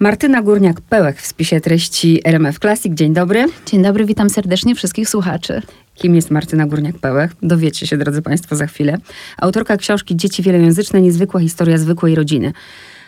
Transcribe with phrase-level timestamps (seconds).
[0.00, 2.94] Martyna Górniak-Pełech w spisie treści RMF Classic.
[2.94, 3.44] Dzień dobry.
[3.66, 5.62] Dzień dobry, witam serdecznie wszystkich słuchaczy.
[5.94, 7.28] Kim jest Martyna Górniak-Pełech?
[7.42, 8.98] Dowiecie się, drodzy Państwo, za chwilę.
[9.38, 12.52] Autorka książki Dzieci wielojęzyczne, niezwykła historia zwykłej rodziny.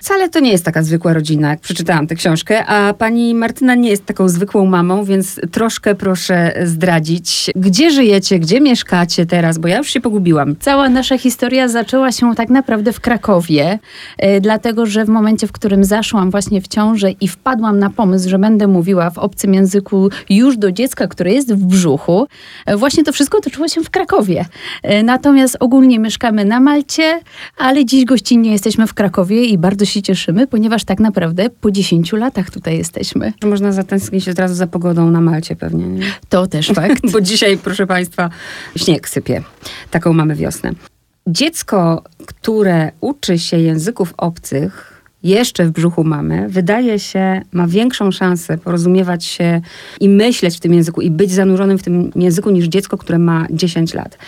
[0.00, 3.90] Wcale to nie jest taka zwykła rodzina, jak przeczytałam tę książkę, a pani Martyna nie
[3.90, 9.78] jest taką zwykłą mamą, więc troszkę proszę zdradzić, gdzie żyjecie, gdzie mieszkacie teraz, bo ja
[9.78, 10.56] już się pogubiłam.
[10.60, 13.78] Cała nasza historia zaczęła się tak naprawdę w Krakowie,
[14.22, 18.28] yy, dlatego że w momencie, w którym zaszłam właśnie w ciążę i wpadłam na pomysł,
[18.28, 22.26] że będę mówiła w obcym języku już do dziecka, które jest w brzuchu,
[22.66, 24.44] yy, właśnie to wszystko toczyło się w Krakowie.
[24.84, 27.20] Yy, natomiast ogólnie mieszkamy na Malcie,
[27.58, 32.12] ale dziś gościnnie jesteśmy w Krakowie i bardzo się cieszymy, ponieważ tak naprawdę po 10
[32.12, 33.32] latach tutaj jesteśmy.
[33.44, 35.86] Można zatęsknić od razu za pogodą na Malcie pewnie.
[35.86, 36.06] Nie?
[36.28, 37.12] To też fakt.
[37.12, 38.30] Bo dzisiaj, proszę Państwa,
[38.76, 39.42] śnieg sypie.
[39.90, 40.72] Taką mamy wiosnę.
[41.26, 48.58] Dziecko, które uczy się języków obcych, jeszcze w brzuchu mamy, wydaje się, ma większą szansę
[48.58, 49.60] porozumiewać się
[50.00, 53.46] i myśleć w tym języku i być zanurzonym w tym języku niż dziecko, które ma
[53.50, 54.18] 10 lat.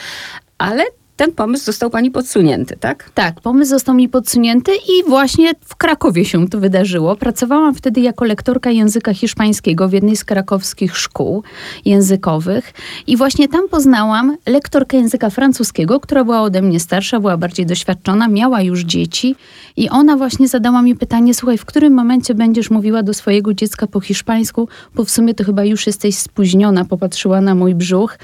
[0.58, 0.84] Ale
[1.20, 3.10] ten pomysł został pani podsunięty, tak?
[3.14, 7.16] Tak, pomysł został mi podsunięty i właśnie w Krakowie się to wydarzyło.
[7.16, 11.42] Pracowałam wtedy jako lektorka języka hiszpańskiego w jednej z krakowskich szkół
[11.84, 12.72] językowych
[13.06, 18.28] i właśnie tam poznałam lektorkę języka francuskiego, która była ode mnie starsza, była bardziej doświadczona,
[18.28, 19.36] miała już dzieci
[19.76, 23.86] i ona właśnie zadała mi pytanie, słuchaj, w którym momencie będziesz mówiła do swojego dziecka
[23.86, 28.18] po hiszpańsku, bo w sumie to chyba już jesteś spóźniona, popatrzyła na mój brzuch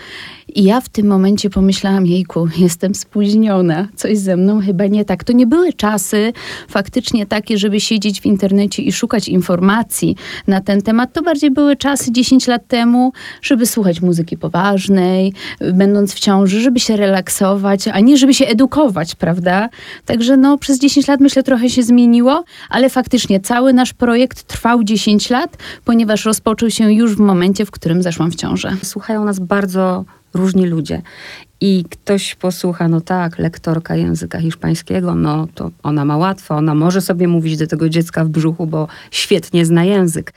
[0.49, 5.25] i ja w tym momencie pomyślałam, jejku, jestem spóźniona, coś ze mną chyba nie tak.
[5.25, 6.33] To nie były czasy
[6.69, 11.13] faktycznie takie, żeby siedzieć w internecie i szukać informacji na ten temat.
[11.13, 15.33] To bardziej były czasy 10 lat temu, żeby słuchać muzyki poważnej,
[15.73, 19.69] będąc w ciąży, żeby się relaksować, a nie żeby się edukować, prawda?
[20.05, 24.85] Także no, przez 10 lat myślę trochę się zmieniło, ale faktycznie cały nasz projekt trwał
[24.85, 28.77] 10 lat, ponieważ rozpoczął się już w momencie, w którym zaszłam w ciążę.
[28.83, 31.03] Słuchają nas bardzo różni ludzie.
[31.61, 37.01] I ktoś posłucha, no tak, lektorka języka hiszpańskiego, no to ona ma łatwo, ona może
[37.01, 40.33] sobie mówić do tego dziecka w brzuchu, bo świetnie zna język.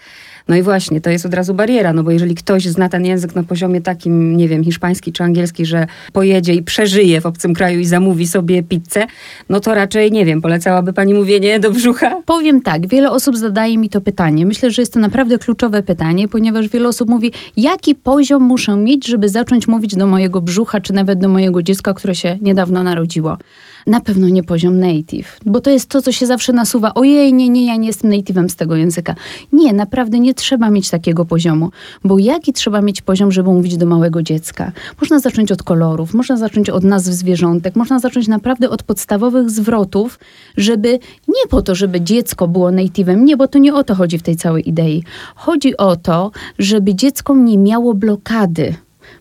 [0.48, 3.36] No i właśnie, to jest od razu bariera, no bo jeżeli ktoś zna ten język
[3.36, 7.80] na poziomie takim, nie wiem, hiszpański czy angielski, że pojedzie i przeżyje w obcym kraju
[7.80, 9.06] i zamówi sobie pizzę,
[9.50, 12.22] no to raczej, nie wiem, polecałaby pani mówienie do brzucha?
[12.26, 14.46] Powiem tak, wiele osób zadaje mi to pytanie.
[14.46, 19.08] Myślę, że jest to naprawdę kluczowe pytanie, ponieważ wiele osób mówi, jaki poziom muszę mieć,
[19.08, 23.38] żeby zacząć mówić do mojego brzucha, czy nawet do mojego dziecka, które się niedawno narodziło
[23.88, 26.94] na pewno nie poziom native, bo to jest to, co się zawsze nasuwa.
[26.94, 29.16] Ojej, nie, nie, ja nie jestem native'em z tego języka.
[29.54, 31.72] Nie, naprawdę nie trzeba mieć takiego poziomu,
[32.04, 34.72] bo jaki trzeba mieć poziom, żeby mówić do małego dziecka?
[35.02, 40.20] Można zacząć od kolorów, można zacząć od nazw zwierzątek, można zacząć naprawdę od podstawowych zwrotów,
[40.58, 44.18] żeby nie po to, żeby dziecko było native'em, nie, bo to nie o to chodzi
[44.18, 45.04] w tej całej idei.
[45.36, 48.76] Chodzi o to, żeby dziecko nie miało blokady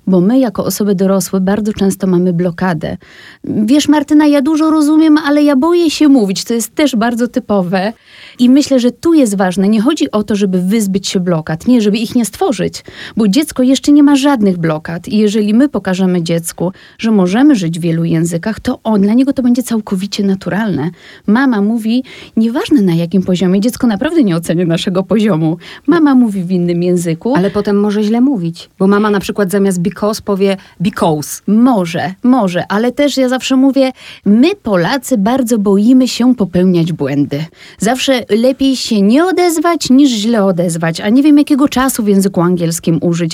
[0.09, 2.97] bo my jako osoby dorosłe bardzo często mamy blokadę.
[3.45, 6.45] Wiesz, Martyna, ja dużo rozumiem, ale ja boję się mówić.
[6.45, 7.93] To jest też bardzo typowe.
[8.39, 9.69] I myślę, że tu jest ważne.
[9.69, 12.85] Nie chodzi o to, żeby wyzbyć się blokad, nie, żeby ich nie stworzyć,
[13.17, 15.09] bo dziecko jeszcze nie ma żadnych blokad.
[15.09, 19.33] I jeżeli my pokażemy dziecku, że możemy żyć w wielu językach, to on, dla niego
[19.33, 20.91] to będzie całkowicie naturalne.
[21.27, 22.05] Mama mówi,
[22.37, 25.57] nieważne na jakim poziomie, dziecko naprawdę nie oceni naszego poziomu.
[25.87, 27.35] Mama mówi w innym języku.
[27.37, 31.42] Ale potem może źle mówić, bo mama na przykład zamiast because powie because.
[31.47, 33.92] Może, może, ale też ja zawsze mówię,
[34.26, 37.44] my Polacy bardzo boimy się popełniać błędy.
[37.78, 42.41] Zawsze lepiej się nie odezwać niż źle odezwać, a nie wiem jakiego czasu w języku
[42.41, 43.32] angielskim użyć.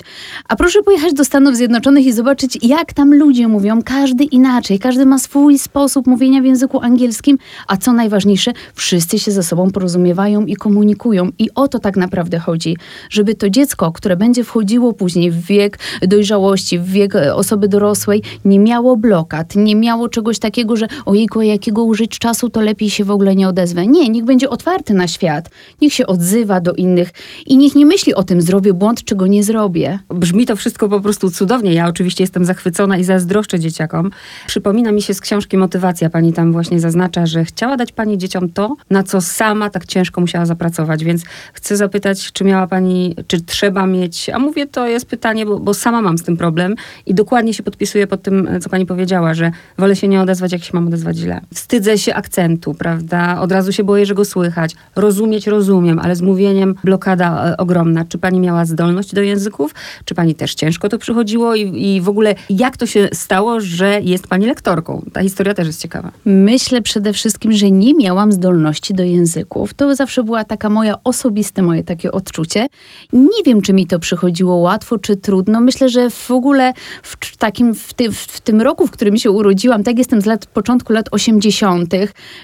[0.49, 5.07] A proszę pojechać do Stanów Zjednoczonych i zobaczyć, jak tam ludzie mówią, każdy inaczej, każdy
[5.07, 7.39] ma swój sposób mówienia w języku angielskim,
[7.69, 11.29] a co najważniejsze, wszyscy się ze sobą porozumiewają i komunikują.
[11.39, 12.77] I o to tak naprawdę chodzi,
[13.11, 18.59] żeby to dziecko, które będzie wchodziło później w wiek dojrzałości, w wiek osoby dorosłej, nie
[18.59, 23.11] miało blokad, nie miało czegoś takiego, że ojejku, jakiego użyć czasu, to lepiej się w
[23.11, 23.87] ogóle nie odezwę.
[23.87, 25.51] Nie, niech będzie otwarty na świat,
[25.83, 27.11] niech się odzywa do innych
[27.47, 29.99] i niech nie myśli o tym, zrobię błąd, czy go nie zrobię.
[30.09, 31.75] Brzmi to wszystko po prostu cudownie.
[31.75, 34.11] Ja oczywiście jestem zachwycona i zazdroszczę dzieciakom.
[34.47, 36.11] Przypomina mi się z książki Motywacja.
[36.11, 40.21] Pani tam właśnie zaznacza, że chciała dać pani dzieciom to, na co sama tak ciężko
[40.21, 41.05] musiała zapracować.
[41.05, 45.59] Więc chcę zapytać, czy miała pani, czy trzeba mieć, a mówię to jest pytanie, bo,
[45.59, 46.75] bo sama mam z tym problem problem
[47.07, 50.65] i dokładnie się podpisuję pod tym, co pani powiedziała, że wolę się nie odezwać, jak
[50.65, 51.41] się mam odezwać źle.
[51.55, 53.41] Wstydzę się akcentu, prawda?
[53.41, 54.75] Od razu się boję, że go słychać.
[54.97, 58.05] Rozumieć rozumiem, ale z mówieniem blokada e, ogromna.
[58.05, 59.75] Czy pani miała zdolność do języków?
[60.05, 61.55] Czy pani też ciężko to przychodziło?
[61.55, 65.03] I, i w ogóle jak to się stało, że jest pani lektorką?
[65.13, 66.11] Ta historia też jest ciekawa.
[66.25, 69.75] Myślę przede wszystkim, że nie miałam zdolności do języków.
[69.75, 72.67] To zawsze była taka moja osobiste moje takie odczucie.
[73.13, 75.61] Nie wiem, czy mi to przychodziło łatwo, czy trudno.
[75.61, 76.73] Myślę, że w ogóle
[77.03, 80.47] w takim, w, ty, w tym roku, w którym się urodziłam, tak jestem z lat,
[80.47, 81.95] początku lat 80.,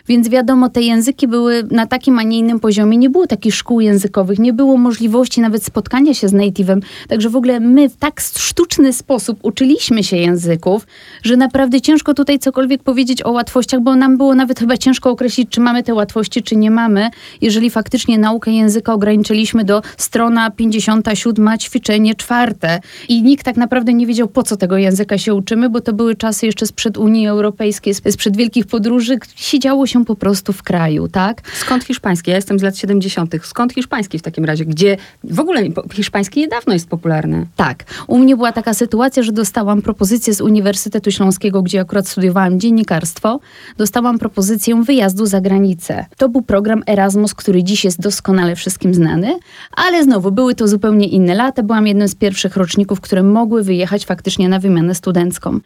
[0.09, 2.97] więc wiadomo, te języki były na takim, a nie innym poziomie.
[2.97, 6.81] Nie było takich szkół językowych, nie było możliwości nawet spotkania się z native'em.
[7.09, 10.87] Także w ogóle my w tak sztuczny sposób uczyliśmy się języków,
[11.23, 15.51] że naprawdę ciężko tutaj cokolwiek powiedzieć o łatwościach, bo nam było nawet chyba ciężko określić,
[15.51, 17.11] czy mamy te łatwości, czy nie mamy,
[17.41, 22.81] jeżeli faktycznie naukę języka ograniczyliśmy do strona 57, ćwiczenie czwarte.
[23.09, 26.17] I nikt tak naprawdę nie wiedział, po co tego języka się uczymy, bo to były
[26.17, 29.19] czasy jeszcze sprzed Unii Europejskiej, sprzed wielkich podróży.
[29.37, 31.43] Siedziało się po prostu w kraju, tak?
[31.61, 32.31] Skąd hiszpański?
[32.31, 33.35] Ja jestem z lat 70.
[33.43, 34.65] Skąd hiszpański w takim razie?
[34.65, 35.63] Gdzie w ogóle
[35.93, 37.47] hiszpański niedawno jest popularny?
[37.57, 37.85] Tak.
[38.07, 43.41] U mnie była taka sytuacja, że dostałam propozycję z Uniwersytetu Śląskiego, gdzie akurat studiowałam dziennikarstwo.
[43.79, 46.07] Dostałam propozycję wyjazdu za granicę.
[46.17, 49.39] To był program Erasmus, który dziś jest doskonale wszystkim znany,
[49.77, 51.63] ale znowu były to zupełnie inne lata.
[51.63, 55.61] Byłam jednym z pierwszych roczników, które mogły wyjechać faktycznie na wymianę studencką.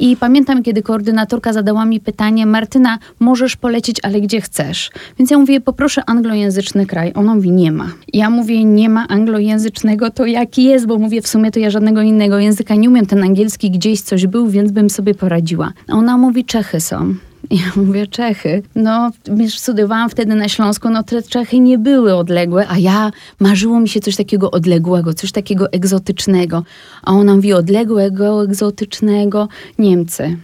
[0.00, 4.90] I pamiętam, kiedy koordynatorka zadała mi pytanie, Martyna, możesz polecieć, ale gdzie chcesz?
[5.18, 7.12] Więc ja mówię, poproszę anglojęzyczny kraj.
[7.14, 7.88] Ona mówi, nie ma.
[8.12, 10.86] Ja mówię, nie ma anglojęzycznego, to jaki jest?
[10.86, 13.06] Bo mówię, w sumie to ja żadnego innego języka nie umiem.
[13.06, 15.72] Ten angielski gdzieś coś był, więc bym sobie poradziła.
[15.88, 17.14] Ona mówi, Czechy są.
[17.60, 18.62] Ja mówię, Czechy.
[18.74, 19.10] No,
[19.48, 23.10] studiowałam wtedy na Śląsku, no te Czechy nie były odległe, a ja
[23.40, 26.62] marzyło mi się coś takiego odległego, coś takiego egzotycznego.
[27.02, 30.36] A ona mówi, odległego, egzotycznego, Niemcy.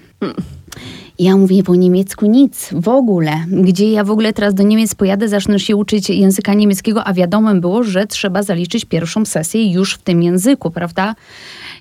[1.18, 3.44] Ja mówię po niemiecku nic, w ogóle.
[3.48, 7.54] Gdzie ja w ogóle teraz do Niemiec pojadę, zacznę się uczyć języka niemieckiego, a wiadomo
[7.54, 11.14] było, że trzeba zaliczyć pierwszą sesję już w tym języku, prawda?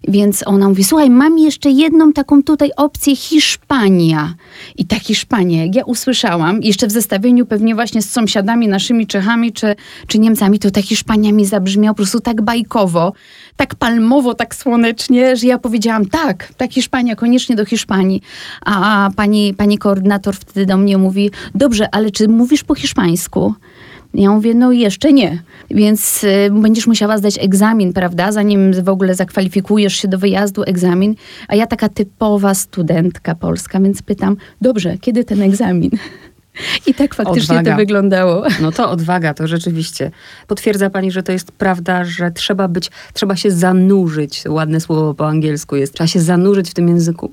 [0.07, 4.33] Więc ona mówi, słuchaj, mam jeszcze jedną taką tutaj opcję, Hiszpania.
[4.77, 9.53] I ta Hiszpania, jak ja usłyszałam, jeszcze w zestawieniu pewnie właśnie z sąsiadami naszymi Czechami
[9.53, 9.75] czy,
[10.07, 13.13] czy Niemcami, to ta Hiszpania mi zabrzmiała po prostu tak bajkowo,
[13.55, 18.21] tak palmowo, tak słonecznie, że ja powiedziałam, tak, tak Hiszpania, koniecznie do Hiszpanii.
[18.65, 19.26] A pani,
[19.57, 23.53] pani koordynator wtedy do mnie mówi, dobrze, ale czy mówisz po hiszpańsku?
[24.13, 29.15] Ja mówię, no jeszcze nie, więc y, będziesz musiała zdać egzamin, prawda, zanim w ogóle
[29.15, 31.15] zakwalifikujesz się do wyjazdu, egzamin.
[31.47, 35.91] A ja taka typowa studentka polska, więc pytam, dobrze, kiedy ten egzamin?
[36.87, 37.71] I tak faktycznie odwaga.
[37.71, 38.43] to wyglądało.
[38.61, 40.11] No to odwaga, to rzeczywiście.
[40.47, 45.27] Potwierdza pani, że to jest prawda, że trzeba być, trzeba się zanurzyć, ładne słowo po
[45.27, 47.31] angielsku jest, trzeba się zanurzyć w tym języku,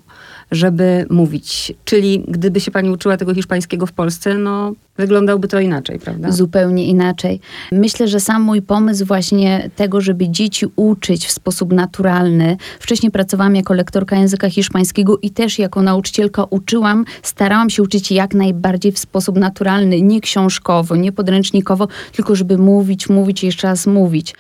[0.51, 1.73] żeby mówić.
[1.85, 6.33] Czyli gdyby się pani uczyła tego hiszpańskiego w Polsce, no wyglądałby to inaczej, prawda?
[6.33, 7.41] Zupełnie inaczej.
[7.73, 12.57] Myślę, że sam mój pomysł właśnie tego, żeby dzieci uczyć w sposób naturalny.
[12.81, 18.35] Wcześniej pracowałam jako lektorka języka hiszpańskiego i też jako nauczycielka uczyłam, starałam się uczyć jak
[18.35, 23.87] najbardziej w sposób naturalny, nie książkowo, nie podręcznikowo, tylko żeby mówić, mówić i jeszcze raz
[23.87, 24.35] mówić.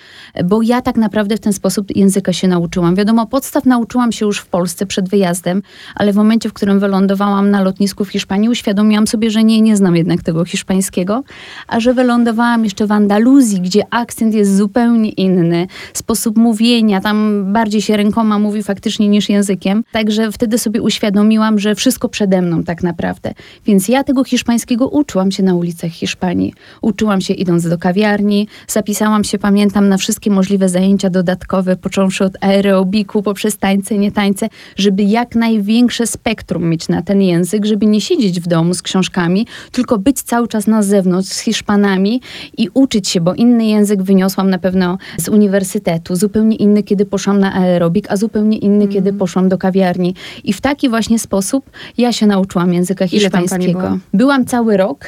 [0.44, 2.94] Bo ja tak naprawdę w ten sposób języka się nauczyłam.
[2.94, 5.62] Wiadomo, podstaw nauczyłam się już w Polsce przed wyjazdem,
[5.94, 9.76] ale w momencie, w którym wylądowałam na lotnisku w Hiszpanii, uświadomiłam sobie, że nie, nie
[9.76, 11.22] znam jednak tego hiszpańskiego,
[11.68, 17.82] a że wylądowałam jeszcze w Andaluzji, gdzie akcent jest zupełnie inny, sposób mówienia, tam bardziej
[17.82, 22.82] się rękoma mówi faktycznie niż językiem, także wtedy sobie uświadomiłam, że wszystko przede mną tak
[22.82, 23.34] naprawdę.
[23.66, 26.54] Więc ja tego hiszpańskiego uczyłam się na ulicach Hiszpanii.
[26.82, 32.32] Uczyłam się idąc do kawiarni, zapisałam się, pamiętam, na wszystkie możliwe zajęcia dodatkowe, począwszy od
[32.40, 38.00] aerobiku, poprzez tańce, nie tańce, żeby jak największe spektrum mieć na ten język, żeby nie
[38.00, 42.20] siedzieć w domu z książkami, tylko być cały czas na zewnątrz z Hiszpanami
[42.58, 47.40] i uczyć się, bo inny język wyniosłam na pewno z uniwersytetu, zupełnie inny, kiedy poszłam
[47.40, 48.88] na aerobik, a zupełnie inny, mm.
[48.88, 50.14] kiedy poszłam do kawiarni.
[50.44, 53.98] I w taki właśnie sposób ja się nauczyłam języka hiszpańskiego.
[54.14, 55.06] Byłam cały rok.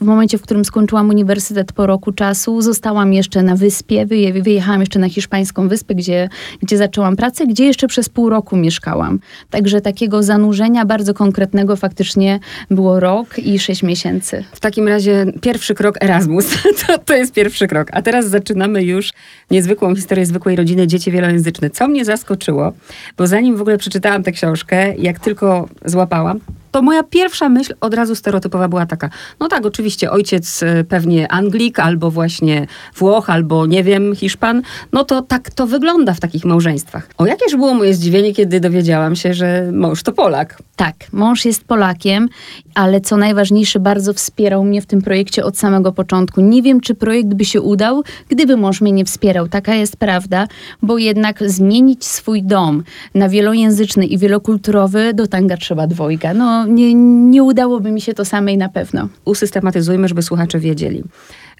[0.00, 4.06] W momencie, w którym skończyłam uniwersytet po roku czasu, zostałam jeszcze na wyspie,
[4.42, 6.28] wyjechałam jeszcze na hiszpańską wyspę, gdzie,
[6.62, 9.18] gdzie zaczęłam pracę, gdzie jeszcze przez pół roku mieszkałam.
[9.50, 14.44] Także takiego zanurzenia bardzo konkretnego faktycznie było rok i sześć miesięcy.
[14.52, 16.46] W takim razie pierwszy krok Erasmus.
[16.86, 17.88] To, to jest pierwszy krok.
[17.92, 19.12] A teraz zaczynamy już
[19.50, 21.70] niezwykłą historię zwykłej rodziny dzieci wielojęzyczne.
[21.70, 22.72] Co mnie zaskoczyło,
[23.16, 26.40] bo zanim w ogóle przeczytałam tę książkę, jak tylko złapałam,
[26.78, 31.32] to moja pierwsza myśl od razu stereotypowa była taka, no tak, oczywiście ojciec e, pewnie
[31.32, 32.66] Anglik, albo właśnie
[32.96, 37.08] Włoch, albo nie wiem, Hiszpan, no to tak to wygląda w takich małżeństwach.
[37.18, 40.62] O jakież było moje zdziwienie, kiedy dowiedziałam się, że mąż to Polak.
[40.76, 42.28] Tak, mąż jest Polakiem,
[42.74, 46.40] ale co najważniejsze, bardzo wspierał mnie w tym projekcie od samego początku.
[46.40, 49.48] Nie wiem, czy projekt by się udał, gdyby mąż mnie nie wspierał.
[49.48, 50.48] Taka jest prawda,
[50.82, 52.82] bo jednak zmienić swój dom
[53.14, 56.34] na wielojęzyczny i wielokulturowy do tanga trzeba dwojga.
[56.34, 56.94] No, nie,
[57.30, 59.08] nie udałoby mi się to samej na pewno.
[59.24, 61.04] Usystematyzujmy, żeby słuchacze wiedzieli.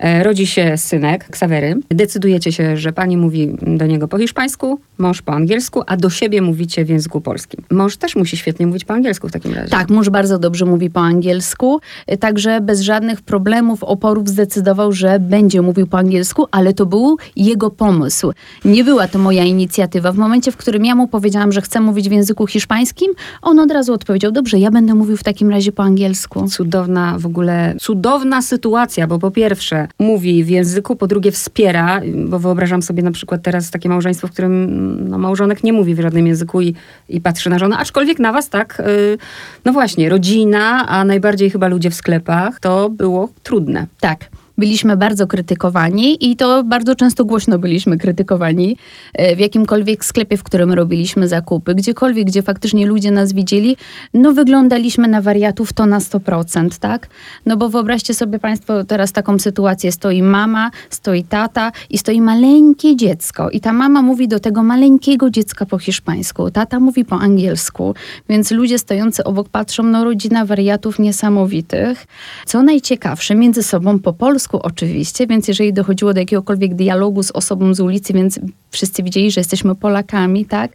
[0.01, 1.77] E, rodzi się synek, Ksawery.
[1.89, 6.43] Decydujecie się, że pani mówi do niego po hiszpańsku, mąż po angielsku, a do siebie
[6.43, 7.65] mówicie w języku polskim.
[7.71, 9.71] Mąż też musi świetnie mówić po angielsku w takim razie.
[9.71, 15.19] Tak, mąż bardzo dobrze mówi po angielsku, e, także bez żadnych problemów, oporów zdecydował, że
[15.21, 18.33] będzie mówił po angielsku, ale to był jego pomysł.
[18.65, 20.13] Nie była to moja inicjatywa.
[20.13, 23.13] W momencie, w którym ja mu powiedziałam, że chcę mówić w języku hiszpańskim,
[23.43, 26.49] on od razu odpowiedział, dobrze, ja będę mówił w takim razie po angielsku.
[26.49, 32.39] Cudowna w ogóle, cudowna sytuacja, bo po pierwsze mówi w języku, po drugie wspiera, bo
[32.39, 36.27] wyobrażam sobie na przykład teraz takie małżeństwo, w którym no, małżonek nie mówi w żadnym
[36.27, 36.75] języku i,
[37.09, 39.19] i patrzy na żonę, aczkolwiek na was tak, yy,
[39.65, 43.87] no właśnie, rodzina, a najbardziej chyba ludzie w sklepach, to było trudne.
[44.01, 48.77] Tak byliśmy bardzo krytykowani i to bardzo często głośno byliśmy krytykowani
[49.15, 53.77] e, w jakimkolwiek sklepie, w którym robiliśmy zakupy, gdziekolwiek, gdzie faktycznie ludzie nas widzieli,
[54.15, 57.09] no wyglądaliśmy na wariatów to na 100%, tak?
[57.47, 62.97] No bo wyobraźcie sobie Państwo teraz taką sytuację, stoi mama, stoi tata i stoi maleńkie
[62.97, 67.95] dziecko i ta mama mówi do tego maleńkiego dziecka po hiszpańsku, tata mówi po angielsku,
[68.29, 72.07] więc ludzie stojący obok patrzą, no rodzina wariatów niesamowitych.
[72.47, 77.31] Co najciekawsze, między sobą po polsku polsku oczywiście, więc jeżeli dochodziło do jakiegokolwiek dialogu z
[77.31, 78.41] osobą z ulicy, więc
[78.71, 80.73] wszyscy widzieli, że jesteśmy Polakami, tak?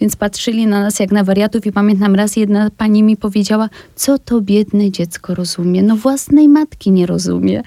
[0.00, 4.18] Więc patrzyli na nas jak na wariatów i pamiętam raz jedna pani mi powiedziała, co
[4.18, 5.82] to biedne dziecko rozumie?
[5.82, 7.62] No własnej matki nie rozumie.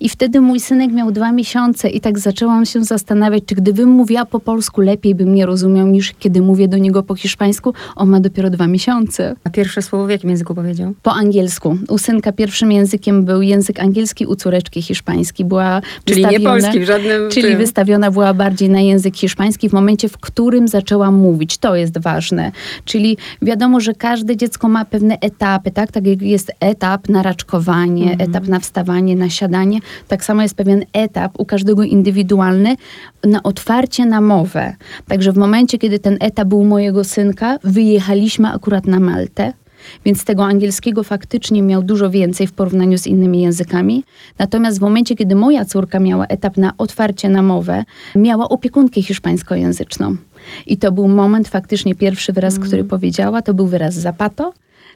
[0.00, 4.24] I wtedy mój synek miał dwa miesiące i tak zaczęłam się zastanawiać, czy gdybym mówiła
[4.24, 7.74] po polsku, lepiej bym nie rozumiał niż kiedy mówię do niego po hiszpańsku.
[7.96, 9.34] On ma dopiero dwa miesiące.
[9.44, 10.94] A pierwsze słowo w jakim języku powiedział?
[11.02, 11.78] Po angielsku.
[11.88, 15.44] U synka pierwszym językiem był język angielski, u córeczki hiszpański.
[15.44, 17.30] Była czyli nie polski w żadnym...
[17.30, 17.58] Czyli tym.
[17.58, 21.58] wystawiona była bardziej na język hiszpański w momencie, w którym zaczęłam mówić.
[21.58, 22.52] To jest ważne.
[22.84, 25.92] Czyli wiadomo, że każde dziecko ma pewne etapy, tak?
[25.92, 28.30] Tak jak jest etap na raczkowanie, mhm.
[28.30, 32.76] etap na wstawanie, na siadanie, tak samo jest pewien etap u każdego indywidualny
[33.24, 34.74] na otwarcie na mowę.
[35.08, 39.52] Także w momencie, kiedy ten etap był mojego synka, wyjechaliśmy akurat na Maltę.
[40.04, 44.04] Więc tego angielskiego faktycznie miał dużo więcej w porównaniu z innymi językami.
[44.38, 47.84] Natomiast w momencie, kiedy moja córka miała etap na otwarcie na mowę,
[48.16, 50.16] miała opiekunkę hiszpańskojęzyczną.
[50.66, 52.66] I to był moment, faktycznie pierwszy wyraz, mm.
[52.66, 54.52] który powiedziała, to był wyraz zapato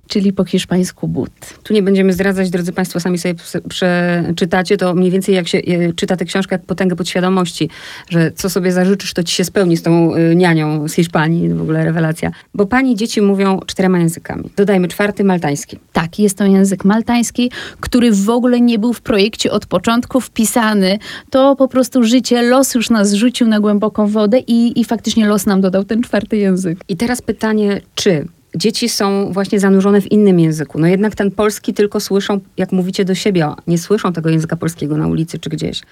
[0.09, 1.31] czyli po hiszpańsku but.
[1.63, 3.35] Tu nie będziemy zdradzać, drodzy Państwo, sami sobie
[3.69, 7.71] przeczytacie, to mniej więcej jak się e, czyta tę książkę, jak potęgę podświadomości,
[8.11, 11.63] że co sobie zażyczysz, to ci się spełni z tą e, nianią z Hiszpanii, w
[11.63, 12.31] ogóle rewelacja.
[12.55, 14.51] Bo pani dzieci mówią czterema językami.
[14.57, 15.79] Dodajmy czwarty, maltański.
[15.93, 20.99] Tak, jest to język maltański, który w ogóle nie był w projekcie od początku wpisany.
[21.31, 25.47] To po prostu życie, los już nas rzucił na głęboką wodę i, i faktycznie los
[25.47, 26.79] nam dodał ten czwarty język.
[26.89, 30.79] I teraz pytanie, czy dzieci są właśnie zanurzone w innym języku.
[30.79, 34.97] No jednak ten polski tylko słyszą, jak mówicie do siebie, nie słyszą tego języka polskiego
[34.97, 35.83] na ulicy czy gdzieś.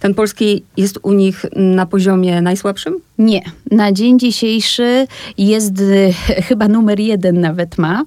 [0.00, 2.94] Ten polski jest u nich na poziomie najsłabszym?
[3.18, 3.42] Nie.
[3.70, 5.06] Na dzień dzisiejszy
[5.38, 6.12] jest y,
[6.48, 8.04] chyba numer jeden nawet ma.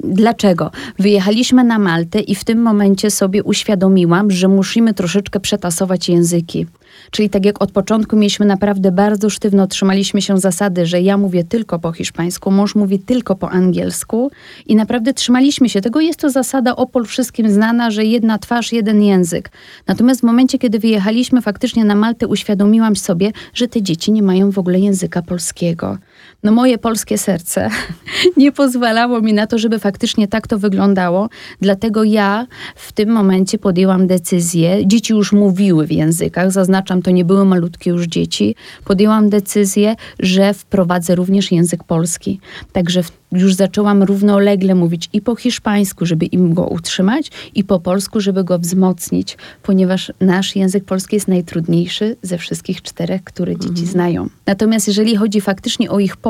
[0.00, 0.70] Dlaczego?
[0.98, 6.66] Wyjechaliśmy na Maltę i w tym momencie sobie uświadomiłam, że musimy troszeczkę przetasować języki.
[7.10, 11.44] Czyli tak jak od początku mieliśmy naprawdę bardzo sztywno trzymaliśmy się zasady, że ja mówię
[11.44, 14.30] tylko po hiszpańsku, mąż mówi tylko po angielsku
[14.66, 16.00] i naprawdę trzymaliśmy się tego.
[16.00, 19.50] Jest to zasada Opol wszystkim znana, że jedna twarz, jeden język.
[19.86, 24.50] Natomiast w momencie, kiedy wyjechaliśmy faktycznie na Maltę, uświadomiłam sobie, że te dzieci nie mają
[24.50, 25.98] w ogóle języka polskiego
[26.42, 27.70] no moje polskie serce
[28.36, 31.28] nie pozwalało mi na to, żeby faktycznie tak to wyglądało.
[31.60, 34.86] Dlatego ja w tym momencie podjęłam decyzję.
[34.86, 38.54] Dzieci już mówiły w językach, zaznaczam, to nie były malutkie już dzieci.
[38.84, 42.40] Podjęłam decyzję, że wprowadzę również język polski.
[42.72, 48.20] Także już zaczęłam równolegle mówić i po hiszpańsku, żeby im go utrzymać, i po polsku,
[48.20, 53.86] żeby go wzmocnić, ponieważ nasz język polski jest najtrudniejszy ze wszystkich czterech, które dzieci mhm.
[53.86, 54.28] znają.
[54.46, 56.29] Natomiast jeżeli chodzi faktycznie o ich poziom,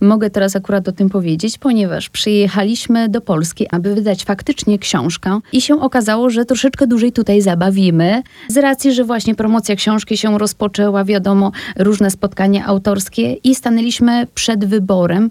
[0.00, 5.60] mogę teraz akurat o tym powiedzieć, ponieważ przyjechaliśmy do Polski, aby wydać faktycznie książkę i
[5.60, 11.04] się okazało, że troszeczkę dłużej tutaj zabawimy, z racji, że właśnie promocja książki się rozpoczęła,
[11.04, 15.30] wiadomo, różne spotkania autorskie i stanęliśmy przed wyborem,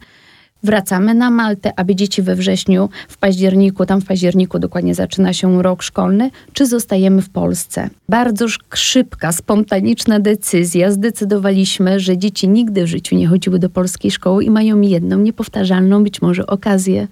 [0.66, 5.64] wracamy na Maltę, aby dzieci we wrześniu, w październiku, tam w październiku dokładnie zaczyna się
[5.64, 7.90] rok szkolny, czy zostajemy w Polsce.
[8.10, 10.92] Bardzo szybka, spontaniczna decyzja.
[10.92, 16.04] Zdecydowaliśmy, że dzieci nigdy w życiu nie chodziły do polskiej szkoły i mają jedną niepowtarzalną
[16.04, 17.08] być może okazję.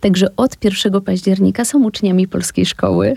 [0.00, 3.16] Także od 1 października są uczniami polskiej szkoły.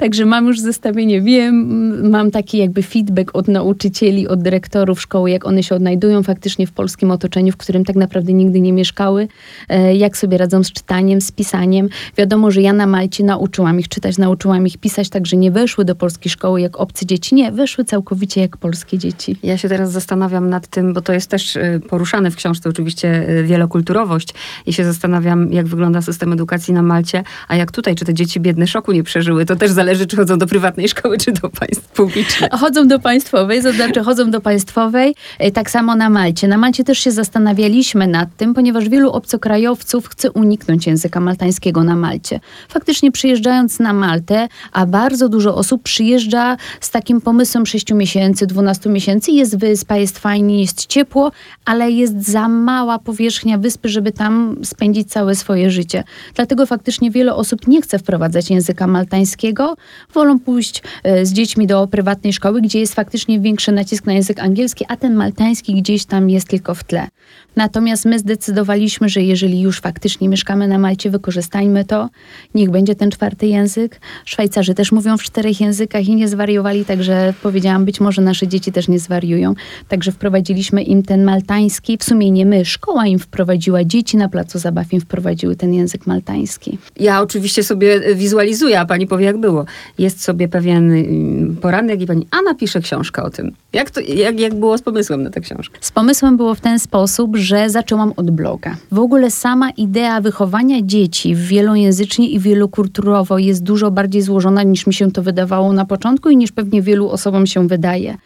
[0.00, 5.46] Także mam już zestawienie, wiem, mam taki jakby feedback od nauczycieli, od dyrektorów szkoły, jak
[5.46, 9.28] one się odnajdują faktycznie w polskim otoczeniu, w którym tak naprawdę nigdy nie mieszkały,
[9.68, 11.88] e, jak sobie radzą z czytaniem, z pisaniem.
[12.16, 15.94] Wiadomo, że ja na Malcie nauczyłam ich czytać, nauczyłam ich pisać, także nie weszły do
[15.94, 19.36] polskiej szkoły jak obce dzieci, nie, weszły całkowicie jak polskie dzieci.
[19.42, 23.28] Ja się teraz zastanawiam nad tym, bo to jest też e, poruszane w książce oczywiście
[23.28, 24.34] e, wielokulturowość
[24.66, 28.40] i się zastanawiam, jak wygląda system edukacji na Malcie, a jak tutaj, czy te dzieci
[28.40, 31.48] biedne szoku nie przeżyły, to też zależy zależy, czy chodzą do prywatnej szkoły, czy do
[31.48, 32.50] państw publicznej.
[32.52, 35.14] Chodzą do państwowej, to znaczy chodzą do państwowej.
[35.38, 36.48] E, tak samo na Malcie.
[36.48, 41.96] Na Malcie też się zastanawialiśmy nad tym, ponieważ wielu obcokrajowców chce uniknąć języka maltańskiego na
[41.96, 42.40] Malcie.
[42.68, 48.90] Faktycznie przyjeżdżając na Maltę, a bardzo dużo osób przyjeżdża z takim pomysłem 6 miesięcy, 12
[48.90, 49.32] miesięcy.
[49.32, 51.32] Jest wyspa, jest fajnie, jest ciepło,
[51.64, 56.04] ale jest za mała powierzchnia wyspy, żeby tam spędzić całe swoje życie.
[56.34, 59.76] Dlatego faktycznie wiele osób nie chce wprowadzać języka maltańskiego,
[60.14, 64.40] wolą pójść e, z dziećmi do prywatnej szkoły, gdzie jest faktycznie większy nacisk na język
[64.40, 67.08] angielski, a ten maltański gdzieś tam jest tylko w tle.
[67.56, 72.08] Natomiast my zdecydowaliśmy, że jeżeli już faktycznie mieszkamy na Malcie, wykorzystajmy to.
[72.54, 74.00] Niech będzie ten czwarty język.
[74.24, 78.72] Szwajcarzy też mówią w czterech językach i nie zwariowali, także powiedziałam, być może nasze dzieci
[78.72, 79.54] też nie zwariują.
[79.88, 81.98] Także wprowadziliśmy im ten maltański.
[81.98, 86.06] W sumie nie my, szkoła im wprowadziła, dzieci na placu zabaw im wprowadziły ten język
[86.06, 86.78] maltański.
[87.00, 89.64] Ja oczywiście sobie wizualizuję, a pani powie jak było.
[89.98, 93.52] Jest sobie pewien mm, poranek i pani, a napisze książkę o tym.
[93.72, 95.78] Jak, to, jak, jak było z pomysłem na tę książkę?
[95.80, 98.76] Z pomysłem było w ten sposób, że zaczęłam od bloga.
[98.92, 104.94] W ogóle sama idea wychowania dzieci wielojęzycznie i wielokulturowo jest dużo bardziej złożona niż mi
[104.94, 108.16] się to wydawało na początku i niż pewnie wielu osobom się wydaje.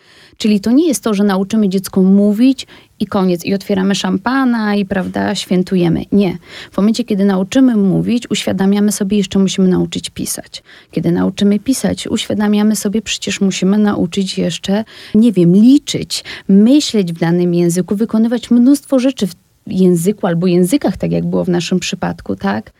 [0.43, 2.67] Czyli to nie jest to, że nauczymy dziecko mówić
[3.01, 6.05] i koniec, i otwieramy szampana i prawda, świętujemy.
[6.13, 6.39] Nie.
[6.73, 10.63] W momencie, kiedy nauczymy mówić, uświadamiamy sobie, jeszcze musimy nauczyć pisać.
[10.91, 14.85] Kiedy nauczymy pisać, uświadamiamy sobie, przecież musimy nauczyć jeszcze,
[15.15, 19.35] nie wiem, liczyć, myśleć w danym języku, wykonywać mnóstwo rzeczy w
[19.67, 22.73] języku albo językach, tak jak było w naszym przypadku, tak?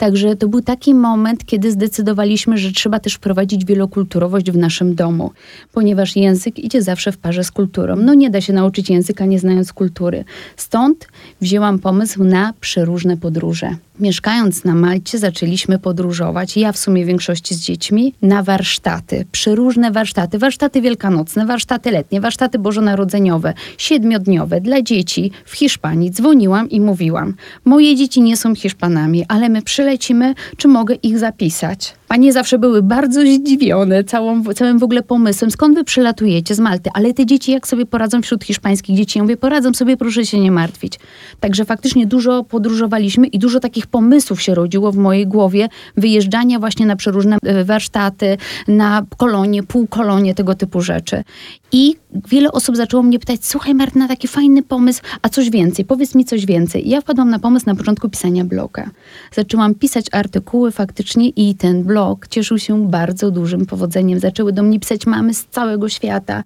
[0.00, 5.30] Także to był taki moment, kiedy zdecydowaliśmy, że trzeba też wprowadzić wielokulturowość w naszym domu,
[5.72, 7.96] ponieważ język idzie zawsze w parze z kulturą.
[7.96, 10.24] No nie da się nauczyć języka nie znając kultury.
[10.56, 11.08] Stąd
[11.40, 13.76] wzięłam pomysł na przeróżne podróże.
[14.00, 19.24] Mieszkając na Malcie, zaczęliśmy podróżować, ja w sumie w większości z dziećmi, na warsztaty.
[19.32, 20.38] Przeróżne warsztaty.
[20.38, 26.10] Warsztaty wielkanocne, warsztaty letnie, warsztaty bożonarodzeniowe, siedmiodniowe dla dzieci w Hiszpanii.
[26.10, 31.94] Dzwoniłam i mówiłam, moje dzieci nie są Hiszpanami, ale my przylecimy, czy mogę ich zapisać?
[32.10, 36.90] Panie zawsze były bardzo zdziwione całą, całym w ogóle pomysłem, skąd wy przylatujecie z Malty,
[36.94, 39.18] ale te dzieci jak sobie poradzą wśród hiszpańskich dzieci?
[39.18, 40.98] Ja mówię, poradzą sobie, proszę się nie martwić.
[41.40, 46.86] Także faktycznie dużo podróżowaliśmy i dużo takich pomysłów się rodziło w mojej głowie, wyjeżdżania właśnie
[46.86, 48.36] na przeróżne e, warsztaty,
[48.68, 51.22] na kolonie, półkolonie, tego typu rzeczy.
[51.72, 51.96] I
[52.28, 56.24] wiele osób zaczęło mnie pytać, słuchaj Martyna, taki fajny pomysł, a coś więcej, powiedz mi
[56.24, 56.86] coś więcej.
[56.86, 58.90] I ja wpadłam na pomysł na początku pisania bloga.
[59.32, 61.99] Zaczęłam pisać artykuły faktycznie i ten blog
[62.30, 64.18] cieszył się bardzo dużym powodzeniem.
[64.18, 66.42] Zaczęły do mnie pisać mamy z całego świata.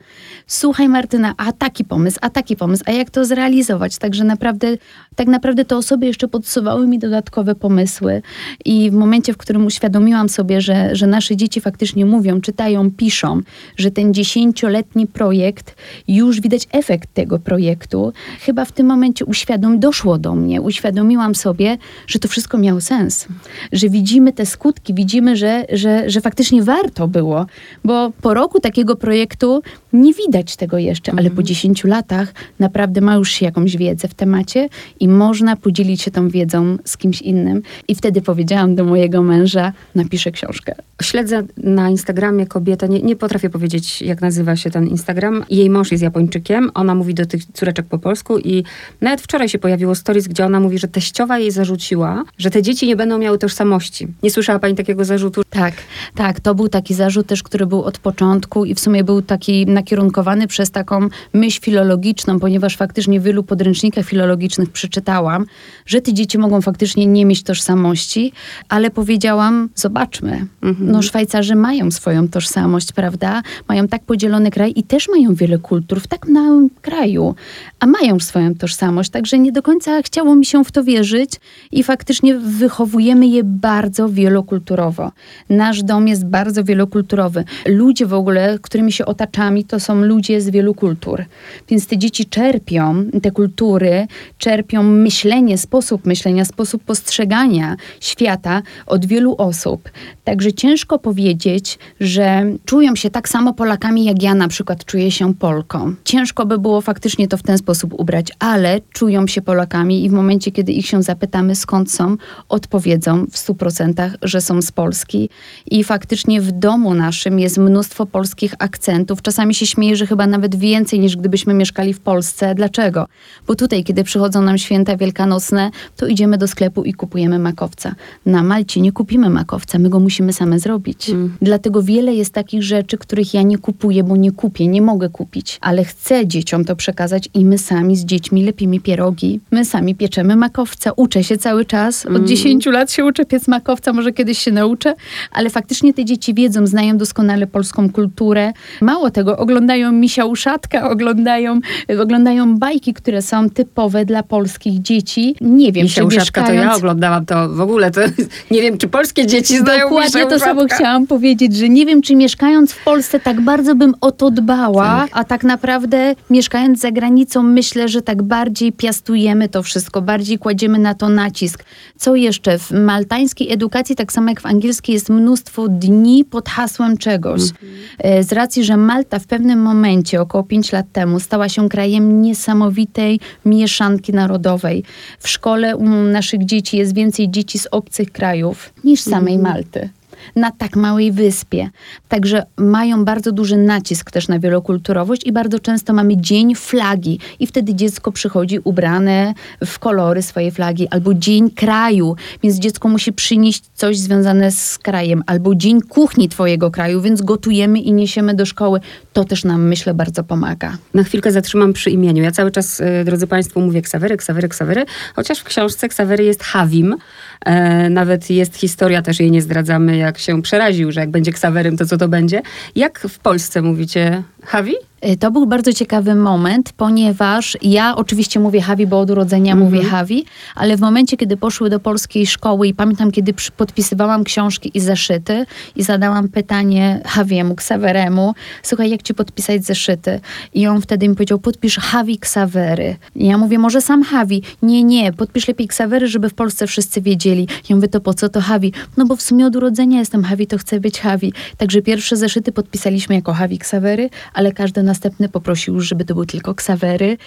[0.47, 3.99] Słuchaj Martyna, a taki pomysł, a taki pomysł, a jak to zrealizować?
[3.99, 4.77] Także naprawdę,
[5.17, 8.23] tak naprawdę te osoby jeszcze podsuwały mi dodatkowe pomysły
[8.65, 13.41] i w momencie, w którym uświadomiłam sobie, że, że nasze dzieci faktycznie mówią, czytają, piszą,
[13.77, 15.77] że ten dziesięcioletni projekt,
[16.09, 18.13] już widać efekt tego projektu.
[18.41, 23.29] Chyba w tym momencie uświadom, doszło do mnie, uświadomiłam sobie, że to wszystko miało sens,
[23.73, 27.47] że widzimy te skutki, widzimy, że, że, że faktycznie warto było,
[27.85, 29.63] bo po roku takiego projektu
[29.95, 31.91] nie widać tego jeszcze, ale po 10 mhm.
[31.91, 34.69] latach naprawdę ma już jakąś wiedzę w temacie
[35.01, 37.63] i można podzielić się tą wiedzą z kimś innym.
[37.89, 40.75] I wtedy powiedziałam do mojego męża, napiszę książkę.
[41.03, 45.45] Śledzę na Instagramie kobietę, nie, nie potrafię powiedzieć, jak nazywa się ten Instagram.
[45.51, 48.65] Jej mąż jest Japończykiem, ona mówi do tych córeczek po polsku i
[49.01, 52.87] nawet wczoraj się pojawiło stories, gdzie ona mówi, że teściowa jej zarzuciła, że te dzieci
[52.87, 54.07] nie będą miały tożsamości.
[54.23, 55.43] Nie słyszała pani takiego zarzutu?
[55.51, 55.75] Tak,
[56.15, 56.41] tak.
[56.41, 60.47] To był taki zarzut też, który był od początku i w sumie był taki nakierunkowany
[60.47, 65.47] przez taką myśl filologiczną, ponieważ faktycznie w wielu podręcznikach filologicznych przeczytałam,
[65.87, 68.33] że te dzieci mogą faktycznie nie mieć tożsamości,
[68.69, 70.91] ale powiedziałam, zobaczmy, mhm.
[70.93, 73.43] no Szwajcarzy mają swoją tożsamość, prawda?
[73.69, 77.35] Mają tak podzielony kraj i też mają wiele kultur w tak małym kraju,
[77.81, 81.31] a mają swoją tożsamość, także nie do końca chciało mi się w to wierzyć
[81.73, 85.13] i faktycznie wychowujemy je bardzo wielokulturowo.
[85.51, 87.45] Nasz dom jest bardzo wielokulturowy.
[87.67, 91.25] Ludzie w ogóle, którymi się otaczamy, to są ludzie z wielu kultur.
[91.69, 94.07] Więc te dzieci czerpią te kultury,
[94.39, 99.91] czerpią myślenie, sposób myślenia, sposób postrzegania świata od wielu osób.
[100.25, 105.35] Także ciężko powiedzieć, że czują się tak samo Polakami, jak ja na przykład czuję się
[105.35, 105.95] Polką.
[106.05, 110.13] Ciężko by było faktycznie to w ten sposób ubrać, ale czują się Polakami i w
[110.13, 112.17] momencie, kiedy ich się zapytamy, skąd są,
[112.49, 115.31] odpowiedzą w 100%, że są z Polski.
[115.71, 119.23] I faktycznie w domu naszym jest mnóstwo polskich akcentów.
[119.23, 122.55] Czasami się śmieję, że chyba nawet więcej niż gdybyśmy mieszkali w Polsce.
[122.55, 123.07] Dlaczego?
[123.47, 127.95] Bo tutaj, kiedy przychodzą nam święta wielkanocne, to idziemy do sklepu i kupujemy makowca.
[128.27, 131.11] Na Malcie nie kupimy makowca, my go musimy same zrobić.
[131.11, 131.37] Mm.
[131.43, 135.59] Dlatego wiele jest takich rzeczy, których ja nie kupuję, bo nie kupię, nie mogę kupić,
[135.61, 140.37] ale chcę dzieciom to przekazać i my sami z dziećmi lepimy pierogi, my sami pieczemy
[140.37, 140.93] makowca.
[140.97, 142.27] Uczę się cały czas, od mm.
[142.27, 144.95] 10 lat się uczę piec makowca, może kiedyś się nauczę,
[145.33, 148.53] ale faktycznie te dzieci wiedzą, znają doskonale polską kulturę.
[148.81, 151.61] Mało tego, oglądają misia uszatka, oglądają,
[152.01, 155.37] oglądają bajki, które są typowe dla polskich dzieci.
[155.41, 156.51] Nie wiem, czy mieszkając...
[156.51, 158.01] to ja oglądałam to w ogóle, to
[158.51, 162.17] nie wiem, czy polskie dzieci znają Dokładnie to samo chciałam powiedzieć, że nie wiem, czy
[162.17, 165.11] mieszkając w Polsce tak bardzo bym o to dbała, tak.
[165.13, 170.79] a tak naprawdę mieszkając za granicą myślę, że tak bardziej piastujemy to wszystko, bardziej kładziemy
[170.79, 171.65] na to nacisk.
[171.97, 172.59] Co jeszcze?
[172.59, 177.43] W maltańskiej edukacji, tak samo jak w angielskiej, jest mnóstwo dni pod hasłem czegoś.
[177.43, 178.25] Mhm.
[178.25, 183.21] Z racji, że Malta w pewnym momencie, około 5 lat temu, stała się krajem niesamowitej
[183.45, 184.85] mieszanki narodowej.
[185.19, 189.55] W szkole u naszych dzieci jest więcej dzieci z obcych krajów niż samej mhm.
[189.55, 189.89] Malty
[190.37, 191.71] na tak małej wyspie.
[192.09, 197.47] Także mają bardzo duży nacisk też na wielokulturowość i bardzo często mamy dzień flagi i
[197.47, 199.35] wtedy dziecko przychodzi ubrane
[199.65, 205.23] w kolory swojej flagi albo dzień kraju, więc dziecko musi przynieść coś związane z krajem
[205.27, 208.81] albo dzień kuchni twojego kraju, więc gotujemy i niesiemy do szkoły.
[209.13, 210.77] To też nam myślę bardzo pomaga.
[210.95, 212.23] Na chwilkę zatrzymam przy imieniu.
[212.23, 214.85] Ja cały czas, y, drodzy Państwo, mówię Ksawery, Ksawery, Ksawery,
[215.17, 216.97] chociaż w książce Ksawery jest Hawim.
[217.45, 221.77] E, nawet jest historia, też jej nie zdradzamy, jak się przeraził, że jak będzie Ksawerym,
[221.77, 222.43] to co to będzie.
[222.77, 224.75] Jak w Polsce mówicie Hawi?
[225.09, 229.65] Y, to był bardzo ciekawy moment, ponieważ ja oczywiście mówię Hawi, bo od urodzenia mm
[229.65, 229.71] -hmm.
[229.71, 234.71] mówię Hawi, ale w momencie, kiedy poszły do polskiej szkoły i pamiętam, kiedy podpisywałam książki
[234.75, 240.21] i zeszyty i zadałam pytanie Hawiemu, Ksaweremu, słuchaj, jak ci podpisać zeszyty?
[240.55, 242.97] I on wtedy mi powiedział, podpisz Hawi Ksawery.
[243.15, 244.43] I ja mówię, może sam Hawi.
[244.63, 247.49] Nie, nie, podpisz lepiej Ksawery, żeby w Polsce wszyscy wiedzieli.
[247.69, 248.73] Ja mówię, to po co to Hawi?
[248.97, 251.33] No bo w sumie od urodzenia jestem Hawi, to chcę być Hawi.
[251.57, 256.55] Także pierwsze zeszyty podpisaliśmy jako Hawi Ksawery, ale każdy następny poprosił, żeby to były tylko
[256.55, 257.19] ksawery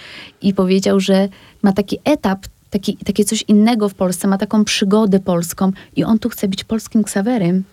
[0.42, 1.28] i powiedział, że
[1.62, 6.18] ma taki etap, taki, takie coś innego w Polsce, ma taką przygodę polską i on
[6.18, 7.64] tu chce być polskim ksawerem.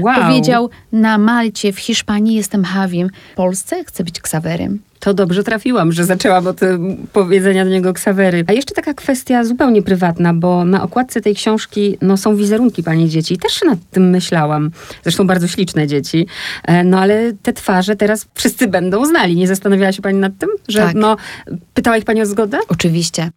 [0.00, 0.14] Wow.
[0.14, 5.92] Powiedział, na Malcie, w Hiszpanii jestem Hawiem, w Polsce chcę być ksawerem to dobrze trafiłam,
[5.92, 6.60] że zaczęłam od
[7.12, 8.44] powiedzenia do niego ksawery.
[8.46, 13.08] A jeszcze taka kwestia zupełnie prywatna, bo na okładce tej książki no, są wizerunki pani
[13.08, 13.38] dzieci.
[13.38, 14.70] Też nad tym myślałam.
[15.02, 16.26] Zresztą bardzo śliczne dzieci.
[16.64, 19.36] E, no ale te twarze teraz wszyscy będą znali.
[19.36, 20.48] Nie zastanawiała się pani nad tym?
[20.68, 20.94] Że tak.
[20.94, 21.16] no,
[21.74, 22.58] pytała ich pani o zgodę?
[22.68, 23.30] Oczywiście.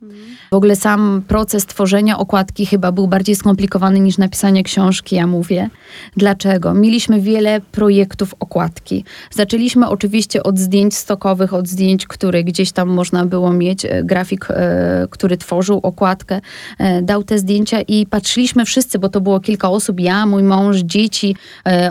[0.52, 5.70] W ogóle sam proces tworzenia okładki chyba był bardziej skomplikowany niż napisanie książki, ja mówię.
[6.18, 6.74] Dlaczego?
[6.74, 9.04] Mieliśmy wiele projektów okładki.
[9.32, 13.86] Zaczęliśmy oczywiście od zdjęć stokowych, od zdjęć, które gdzieś tam można było mieć.
[13.86, 16.42] E, grafik, e, który tworzył okładkę,
[16.78, 20.78] e, dał te zdjęcia i patrzyliśmy wszyscy, bo to było kilka osób, ja, mój mąż,
[20.78, 21.36] dzieci,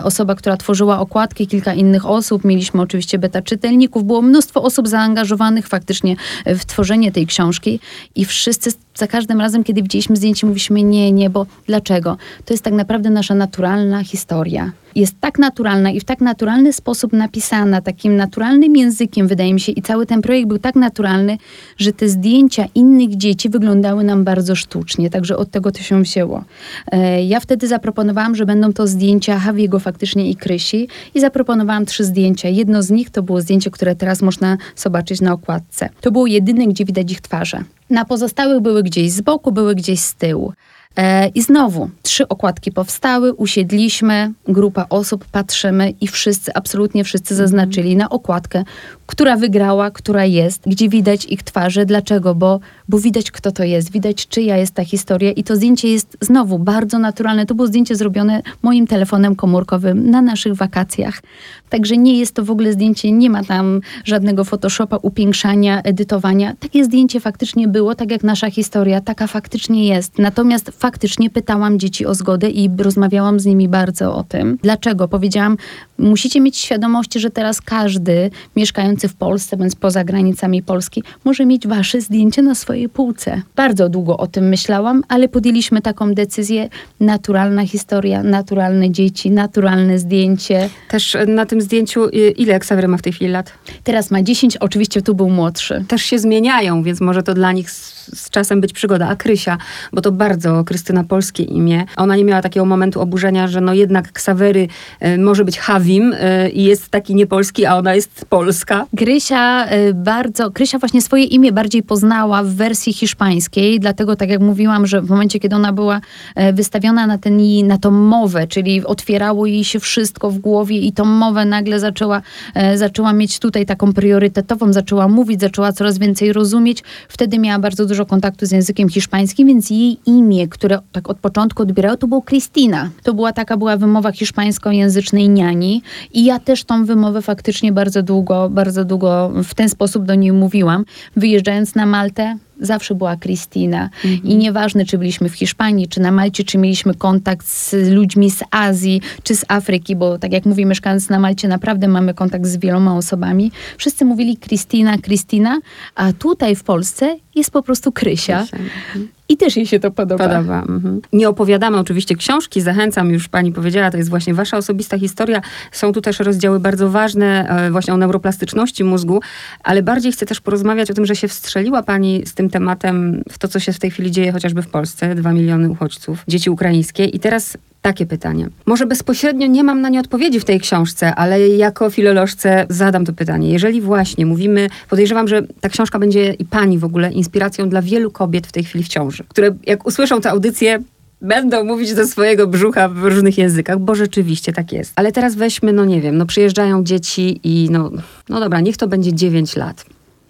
[0.03, 2.45] osoba, która tworzyła okładkę, kilka innych osób.
[2.45, 7.79] Mieliśmy oczywiście beta czytelników, było mnóstwo osób zaangażowanych faktycznie w tworzenie tej książki
[8.15, 12.17] i wszyscy za każdym razem, kiedy widzieliśmy zdjęcie, mówiliśmy nie, nie, bo dlaczego?
[12.45, 14.71] To jest tak naprawdę nasza naturalna historia.
[14.97, 19.71] Jest tak naturalna i w tak naturalny sposób napisana, takim naturalnym językiem, wydaje mi się,
[19.71, 21.37] i cały ten projekt był tak naturalny,
[21.77, 26.43] że te zdjęcia innych dzieci wyglądały nam bardzo sztucznie, także od tego to się wzięło.
[26.91, 32.03] E, ja wtedy zaproponowałam, że będą to zdjęcia Hawiego faktycznie i Krysi i zaproponowałam trzy
[32.03, 32.49] zdjęcia.
[32.49, 35.89] Jedno z nich to było zdjęcie, które teraz można zobaczyć na okładce.
[36.01, 37.63] To było jedyne, gdzie widać ich twarze.
[37.89, 40.53] Na pozostałych były gdzieś z boku, były gdzieś z tyłu.
[40.97, 47.95] E, I znowu, trzy okładki powstały, usiedliśmy, grupa osób, patrzymy i wszyscy, absolutnie wszyscy zaznaczyli
[47.95, 48.63] na okładkę,
[49.05, 51.85] która wygrała, która jest, gdzie widać ich twarze.
[51.85, 52.35] Dlaczego?
[52.35, 56.17] Bo, bo widać, kto to jest, widać, czyja jest ta historia i to zdjęcie jest
[56.21, 57.45] znowu bardzo naturalne.
[57.45, 61.21] To było zdjęcie zrobione moim telefonem komórkowym na naszych wakacjach.
[61.69, 66.53] Także nie jest to w ogóle zdjęcie, nie ma tam żadnego Photoshopa, upiększania, edytowania.
[66.59, 70.19] Takie zdjęcie faktycznie było, tak jak nasza historia, taka faktycznie jest.
[70.19, 74.57] Natomiast faktycznie pytałam dzieci o zgodę i rozmawiałam z nimi bardzo o tym.
[74.63, 75.07] Dlaczego?
[75.07, 75.57] Powiedziałam,
[75.97, 81.67] musicie mieć świadomość, że teraz każdy mieszkający w Polsce, bądź poza granicami Polski, może mieć
[81.67, 83.41] wasze zdjęcie na swojej półce.
[83.55, 86.69] Bardzo długo o tym myślałam, ale podjęliśmy taką decyzję.
[86.99, 90.69] Naturalna historia, naturalne dzieci, naturalne zdjęcie.
[90.89, 93.53] Też na tym zdjęciu, y, ile Ksawery ma w tej chwili lat?
[93.83, 95.85] Teraz ma 10, oczywiście tu był młodszy.
[95.87, 99.07] Też się zmieniają, więc może to dla nich z, z czasem być przygoda.
[99.07, 99.57] A Krysia,
[99.93, 104.11] bo to bardzo Krystyna polskie imię, ona nie miała takiego momentu oburzenia, że no jednak
[104.11, 104.67] Ksawery
[105.05, 108.85] y, może być Hawim y, i jest taki niepolski, a ona jest polska.
[108.97, 114.41] Krysia y, bardzo, Krysia właśnie swoje imię bardziej poznała w wersji hiszpańskiej, dlatego tak jak
[114.41, 116.01] mówiłam, że w momencie, kiedy ona była
[116.35, 120.91] e, wystawiona na, ten, na tą mowę, czyli otwierało jej się wszystko w głowie i
[120.91, 122.21] tą mowę nagle zaczęła,
[122.53, 126.83] e, zaczęła mieć tutaj taką priorytetową, zaczęła mówić, zaczęła coraz więcej rozumieć.
[127.09, 131.63] Wtedy miała bardzo dużo kontaktu z językiem hiszpańskim, więc jej imię, które tak od początku
[131.63, 132.89] odbierała, to było Cristina.
[133.03, 135.76] To była taka była wymowa hiszpańskojęzycznej niani
[136.13, 140.31] i ja też tą wymowę faktycznie bardzo długo, bardzo długo w ten sposób do niej
[140.31, 140.85] mówiłam.
[141.15, 143.89] Wyjeżdżając na Maltę, zawsze była Kristina.
[144.05, 144.23] Mhm.
[144.23, 148.43] I nieważne, czy byliśmy w Hiszpanii, czy na Malcie, czy mieliśmy kontakt z ludźmi z
[148.51, 152.57] Azji, czy z Afryki, bo tak jak mówię, mieszkając na Malcie, naprawdę mamy kontakt z
[152.57, 153.51] wieloma osobami.
[153.77, 155.59] Wszyscy mówili Kristina, Kristina,
[155.95, 158.39] a tutaj w Polsce jest po prostu Krysia.
[158.39, 158.57] Krysia.
[158.57, 159.07] Mhm.
[159.29, 160.27] I też jej się to podoba.
[160.29, 160.59] podoba.
[160.59, 161.01] Mhm.
[161.13, 165.41] Nie opowiadamy oczywiście książki, zachęcam, już pani powiedziała, to jest właśnie wasza osobista historia.
[165.71, 169.21] Są tu też rozdziały bardzo ważne e, właśnie o neuroplastyczności mózgu,
[169.63, 173.37] ale bardziej chcę też porozmawiać o tym, że się wstrzeliła pani z tym tematem w
[173.37, 175.15] to, co się w tej chwili dzieje chociażby w Polsce.
[175.15, 177.05] Dwa miliony uchodźców, dzieci ukraińskie.
[177.05, 178.49] I teraz takie pytanie.
[178.65, 183.13] Może bezpośrednio nie mam na nie odpowiedzi w tej książce, ale jako filolożce zadam to
[183.13, 183.51] pytanie.
[183.51, 188.11] Jeżeli właśnie mówimy, podejrzewam, że ta książka będzie i pani w ogóle inspiracją dla wielu
[188.11, 190.83] kobiet w tej chwili w ciąży, które jak usłyszą tę audycję,
[191.21, 194.93] będą mówić do swojego brzucha w różnych językach, bo rzeczywiście tak jest.
[194.95, 197.91] Ale teraz weźmy, no nie wiem, no przyjeżdżają dzieci i no,
[198.29, 199.85] no dobra, niech to będzie 9 lat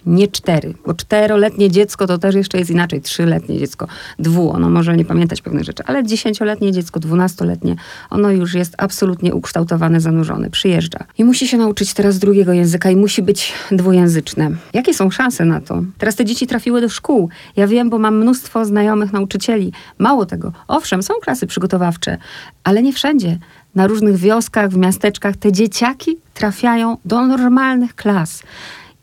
[0.07, 3.87] nie cztery, bo czteroletnie dziecko to też jeszcze jest inaczej, trzyletnie dziecko,
[4.19, 7.75] dwu, ono może nie pamiętać pewnych rzeczy, ale dziesięcioletnie dziecko, dwunastoletnie,
[8.09, 12.95] ono już jest absolutnie ukształtowane, zanurzone, przyjeżdża i musi się nauczyć teraz drugiego języka i
[12.95, 14.51] musi być dwujęzyczne.
[14.73, 15.83] Jakie są szanse na to?
[15.97, 17.29] Teraz te dzieci trafiły do szkół.
[17.55, 19.73] Ja wiem, bo mam mnóstwo znajomych nauczycieli.
[19.99, 22.17] Mało tego, owszem, są klasy przygotowawcze,
[22.63, 23.39] ale nie wszędzie.
[23.75, 28.43] Na różnych wioskach, w miasteczkach te dzieciaki trafiają do normalnych klas.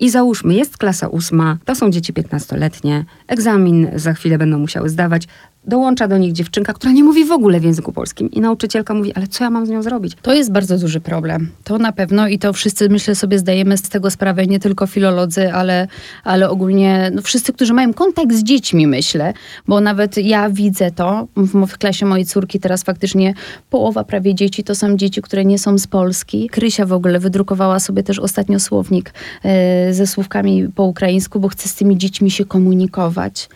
[0.05, 5.29] I załóżmy, jest klasa ósma, to są dzieci 15-letnie, egzamin za chwilę będą musiały zdawać
[5.67, 8.31] dołącza do nich dziewczynka, która nie mówi w ogóle w języku polskim.
[8.31, 10.17] I nauczycielka mówi, ale co ja mam z nią zrobić?
[10.23, 11.51] To jest bardzo duży problem.
[11.65, 15.53] To na pewno i to wszyscy, myślę, sobie zdajemy z tego sprawę, nie tylko filolodzy,
[15.53, 15.89] ale,
[16.25, 19.33] ale ogólnie no, wszyscy, którzy mają kontakt z dziećmi, myślę,
[19.69, 23.35] bo nawet ja widzę to w, w klasie mojej córki teraz faktycznie
[23.71, 26.49] połowa prawie dzieci to są dzieci, które nie są z Polski.
[26.49, 31.69] Krysia w ogóle wydrukowała sobie też ostatnio słownik e, ze słówkami po ukraińsku, bo chce
[31.69, 33.49] z tymi dziećmi się komunikować.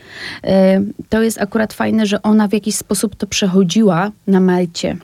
[0.45, 4.97] E, to jest akurat fajne fajne, że ona w jakiś sposób to przechodziła na Malcie.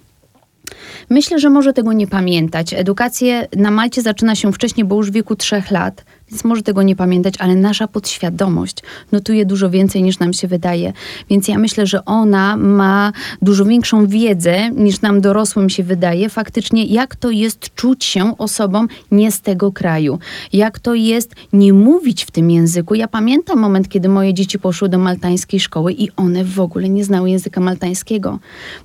[1.11, 2.75] Myślę, że może tego nie pamiętać.
[2.75, 6.05] Edukację na Malcie zaczyna się wcześniej, bo już w wieku trzech lat
[6.35, 8.77] więc może tego nie pamiętać, ale nasza podświadomość
[9.13, 10.93] notuje dużo więcej niż nam się wydaje.
[11.31, 16.85] Więc ja myślę, że ona ma dużo większą wiedzę niż nam dorosłym się wydaje, faktycznie
[16.85, 20.19] jak to jest czuć się osobą nie z tego kraju.
[20.53, 22.95] Jak to jest nie mówić w tym języku.
[22.95, 27.05] Ja pamiętam moment, kiedy moje dzieci poszły do maltańskiej szkoły i one w ogóle nie
[27.05, 28.39] znały języka maltańskiego.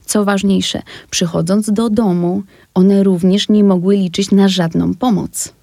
[0.06, 5.59] Co ważniejsze, przychodząc do domu, one również nie mogły liczyć na żadną pomoc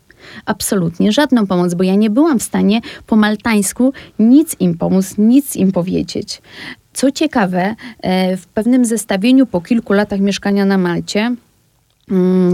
[0.47, 5.57] absolutnie żadną pomoc, bo ja nie byłam w stanie po maltańsku nic im pomóc, nic
[5.57, 6.43] im powiedzieć.
[6.93, 11.37] Co ciekawe, e, w pewnym zestawieniu po kilku latach mieszkania na Malcie,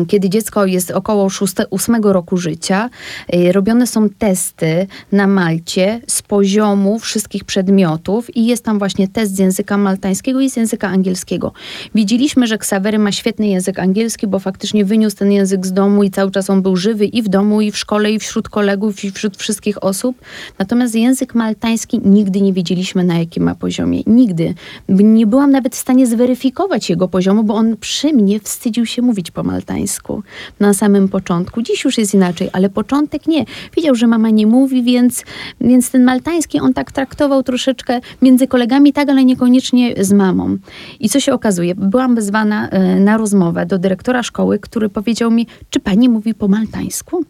[0.08, 1.28] kiedy dziecko jest około
[1.70, 2.90] 8 roku życia,
[3.34, 9.34] y, robione są testy na Malcie z poziomu wszystkich przedmiotów i jest tam właśnie test
[9.34, 11.52] z języka maltańskiego i z języka angielskiego.
[11.94, 16.10] Widzieliśmy, że Ksawery ma świetny język angielski, bo faktycznie wyniósł ten język z domu i
[16.10, 19.10] cały czas on był żywy i w domu, i w szkole, i wśród kolegów, i
[19.10, 20.16] wśród wszystkich osób.
[20.58, 24.02] Natomiast język maltański nigdy nie wiedzieliśmy, na jakim ma poziomie.
[24.06, 24.54] Nigdy.
[24.88, 29.30] Nie byłam nawet w stanie zweryfikować jego poziomu, bo on przy mnie wstydził się mówić
[29.30, 30.22] po maltańsku
[30.60, 31.62] na samym początku.
[31.62, 33.44] Dziś już jest inaczej, ale początek nie.
[33.76, 35.24] Wiedział, że mama nie mówi, więc,
[35.60, 40.56] więc ten maltański on tak traktował troszeczkę między kolegami, tak, ale niekoniecznie z mamą.
[41.00, 41.74] I co się okazuje?
[41.74, 46.48] Byłam wezwana e, na rozmowę do dyrektora szkoły, który powiedział mi, czy pani mówi po
[46.48, 47.24] maltańsku?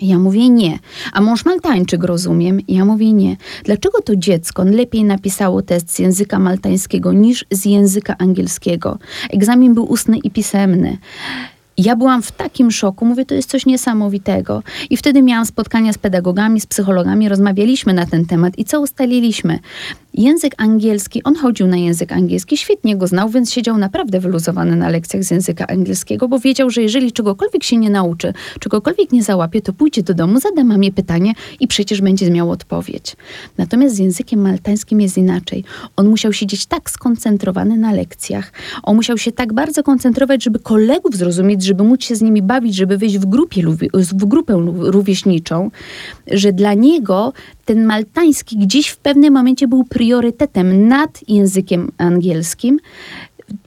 [0.00, 0.78] Ja mówię nie.
[1.12, 2.60] A mąż maltańczyk, rozumiem?
[2.68, 3.36] Ja mówię nie.
[3.64, 8.98] Dlaczego to dziecko lepiej napisało test z języka maltańskiego niż z języka angielskiego?
[9.30, 10.98] Egzamin był ustny i pisemny.
[11.78, 14.62] Ja byłam w takim szoku, mówię, to jest coś niesamowitego.
[14.90, 19.58] I wtedy miałam spotkania z pedagogami, z psychologami, rozmawialiśmy na ten temat i co ustaliliśmy?
[20.14, 24.88] Język angielski, on chodził na język angielski, świetnie go znał, więc siedział naprawdę wyluzowany na
[24.88, 29.60] lekcjach z języka angielskiego, bo wiedział, że jeżeli czegokolwiek się nie nauczy, czegokolwiek nie załapie,
[29.60, 33.16] to pójdzie do domu, zada mamie pytanie i przecież będzie miał odpowiedź.
[33.58, 35.64] Natomiast z językiem maltańskim jest inaczej.
[35.96, 41.16] On musiał siedzieć tak skoncentrowany na lekcjach, on musiał się tak bardzo koncentrować, żeby kolegów
[41.16, 45.70] zrozumieć, żeby móc się z nimi bawić, żeby wyjść w, grupie, w grupę rówieśniczą,
[46.30, 47.32] że dla niego
[47.64, 52.80] ten maltański gdzieś w pewnym momencie był priorytetem nad językiem angielskim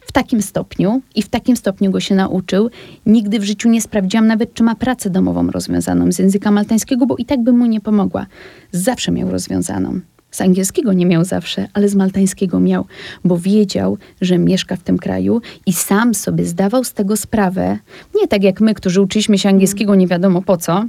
[0.01, 2.69] w takim stopniu i w takim stopniu go się nauczył.
[3.05, 7.15] Nigdy w życiu nie sprawdziłam nawet, czy ma pracę domową rozwiązaną z języka maltańskiego, bo
[7.17, 8.25] i tak bym mu nie pomogła.
[8.71, 9.99] Zawsze miał rozwiązaną.
[10.31, 12.85] Z angielskiego nie miał zawsze, ale z maltańskiego miał,
[13.23, 17.77] bo wiedział, że mieszka w tym kraju i sam sobie zdawał z tego sprawę.
[18.15, 20.85] Nie tak jak my, którzy uczyliśmy się angielskiego nie wiadomo po co,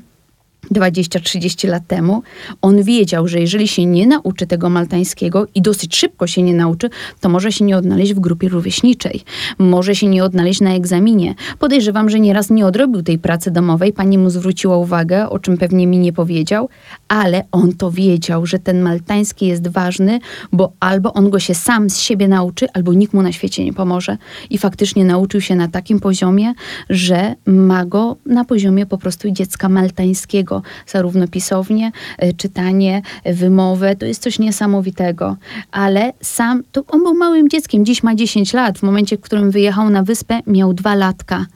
[0.74, 2.22] 20-30 lat temu,
[2.62, 6.90] on wiedział, że jeżeli się nie nauczy tego maltańskiego i dosyć szybko się nie nauczy,
[7.20, 9.20] to może się nie odnaleźć w grupie rówieśniczej,
[9.58, 11.34] może się nie odnaleźć na egzaminie.
[11.58, 15.86] Podejrzewam, że nieraz nie odrobił tej pracy domowej, pani mu zwróciła uwagę, o czym pewnie
[15.86, 16.68] mi nie powiedział,
[17.08, 20.18] ale on to wiedział, że ten maltański jest ważny,
[20.52, 23.72] bo albo on go się sam z siebie nauczy, albo nikt mu na świecie nie
[23.72, 24.16] pomoże.
[24.50, 26.52] I faktycznie nauczył się na takim poziomie,
[26.90, 30.47] że ma go na poziomie po prostu dziecka maltańskiego
[30.86, 35.36] zarówno pisownie, e, czytanie, e, wymowę, to jest coś niesamowitego.
[35.70, 38.78] Ale sam, to on był małym dzieckiem, dziś ma 10 lat.
[38.78, 41.46] W momencie, w którym wyjechał na wyspę, miał dwa latka.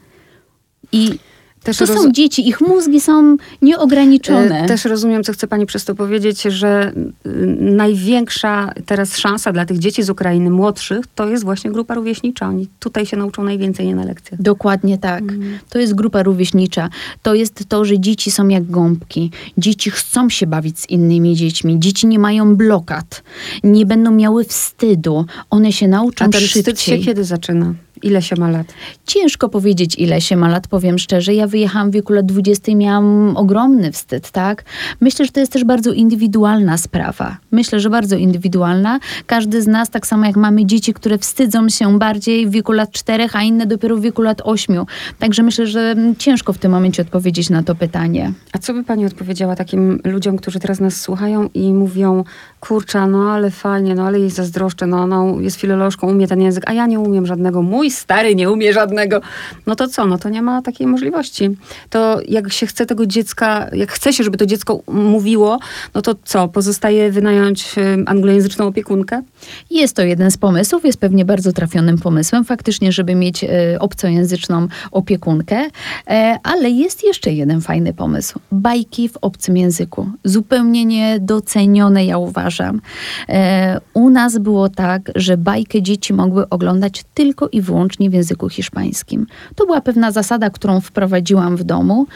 [0.91, 1.19] I
[1.63, 4.63] też to są dzieci, ich mózgi są nieograniczone.
[4.63, 6.91] E, też rozumiem, co chce pani przez to powiedzieć, że
[7.25, 12.47] y, największa teraz szansa dla tych dzieci z Ukrainy młodszych to jest właśnie grupa rówieśnicza.
[12.47, 14.41] Oni tutaj się nauczą najwięcej, nie na lekcjach.
[14.41, 15.21] Dokładnie tak.
[15.21, 15.59] Mhm.
[15.69, 16.89] To jest grupa rówieśnicza.
[17.21, 19.31] To jest to, że dzieci są jak gąbki.
[19.57, 21.79] Dzieci chcą się bawić z innymi dziećmi.
[21.79, 23.23] Dzieci nie mają blokad.
[23.63, 25.25] Nie będą miały wstydu.
[25.49, 26.63] One się nauczą A ten szybciej.
[26.63, 27.73] wstyd się kiedy zaczyna?
[28.03, 28.67] Ile się ma lat?
[29.05, 31.33] Ciężko powiedzieć, ile się ma lat, powiem szczerze.
[31.33, 34.63] Ja wyjechałam w wieku lat 20 i miałam ogromny wstyd, tak?
[35.01, 37.37] Myślę, że to jest też bardzo indywidualna sprawa.
[37.51, 38.99] Myślę, że bardzo indywidualna.
[39.25, 42.91] Każdy z nas, tak samo jak mamy dzieci, które wstydzą się bardziej w wieku lat
[42.91, 44.85] czterech, a inne dopiero w wieku lat ośmiu.
[45.19, 48.33] Także myślę, że ciężko w tym momencie odpowiedzieć na to pytanie.
[48.53, 52.23] A co by pani odpowiedziała takim ludziom, którzy teraz nas słuchają i mówią,
[52.59, 56.63] kurczę, no ale fajnie, no ale jej zazdroszczę, no, no jest filolożką, umie ten język,
[56.69, 57.61] a ja nie umiem żadnego.
[57.61, 59.21] Mój stary nie umie żadnego.
[59.65, 60.05] No to co?
[60.05, 61.49] No to nie ma takiej możliwości.
[61.89, 65.59] To jak się chce tego dziecka, jak chce się, żeby to dziecko mówiło,
[65.93, 66.47] no to co?
[66.47, 67.75] Pozostaje wynająć
[68.05, 69.21] anglojęzyczną opiekunkę?
[69.69, 73.47] Jest to jeden z pomysłów, jest pewnie bardzo trafionym pomysłem faktycznie, żeby mieć e,
[73.79, 75.67] obcojęzyczną opiekunkę,
[76.07, 78.39] e, ale jest jeszcze jeden fajny pomysł.
[78.51, 80.09] Bajki w obcym języku.
[80.23, 82.81] Zupełnie niedocenione, ja uważam.
[83.29, 88.49] E, u nas było tak, że bajkę dzieci mogły oglądać tylko i wyłącznie w języku
[88.49, 89.27] hiszpańskim.
[89.55, 92.07] To była pewna zasada, którą wprowadziłam w domu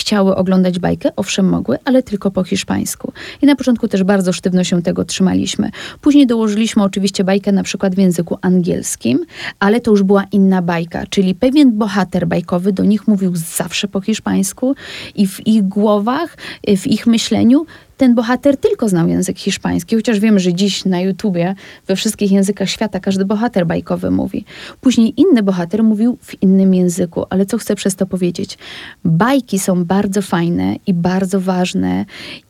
[0.00, 3.12] chciały oglądać bajkę, owszem mogły, ale tylko po hiszpańsku.
[3.42, 5.70] I na początku też bardzo sztywno się tego trzymaliśmy.
[6.00, 9.24] Później dołożyliśmy oczywiście bajkę na przykład w języku angielskim,
[9.58, 14.00] ale to już była inna bajka, czyli pewien bohater bajkowy do nich mówił zawsze po
[14.00, 14.74] hiszpańsku
[15.14, 16.36] i w ich głowach,
[16.76, 17.66] w ich myśleniu
[18.00, 21.54] ten bohater tylko znał język hiszpański, chociaż wiemy, że dziś na YouTubie
[21.86, 24.44] we wszystkich językach świata każdy bohater bajkowy mówi.
[24.80, 28.58] Później inny bohater mówił w innym języku, ale co chcę przez to powiedzieć?
[29.04, 32.04] Bajki są bardzo fajne i bardzo ważne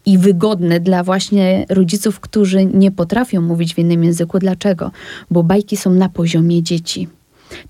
[0.07, 4.39] i wygodne dla właśnie rodziców, którzy nie potrafią mówić w innym języku.
[4.39, 4.91] Dlaczego?
[5.31, 7.09] Bo bajki są na poziomie dzieci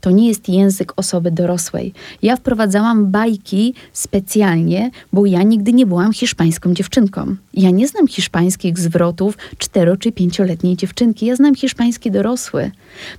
[0.00, 1.92] To nie jest język osoby dorosłej.
[2.22, 7.36] Ja wprowadzałam bajki specjalnie, bo ja nigdy nie byłam hiszpańską dziewczynką.
[7.54, 11.26] Ja nie znam hiszpańskich zwrotów cztero czy pięcioletniej dziewczynki.
[11.26, 12.70] Ja znam hiszpański dorosły.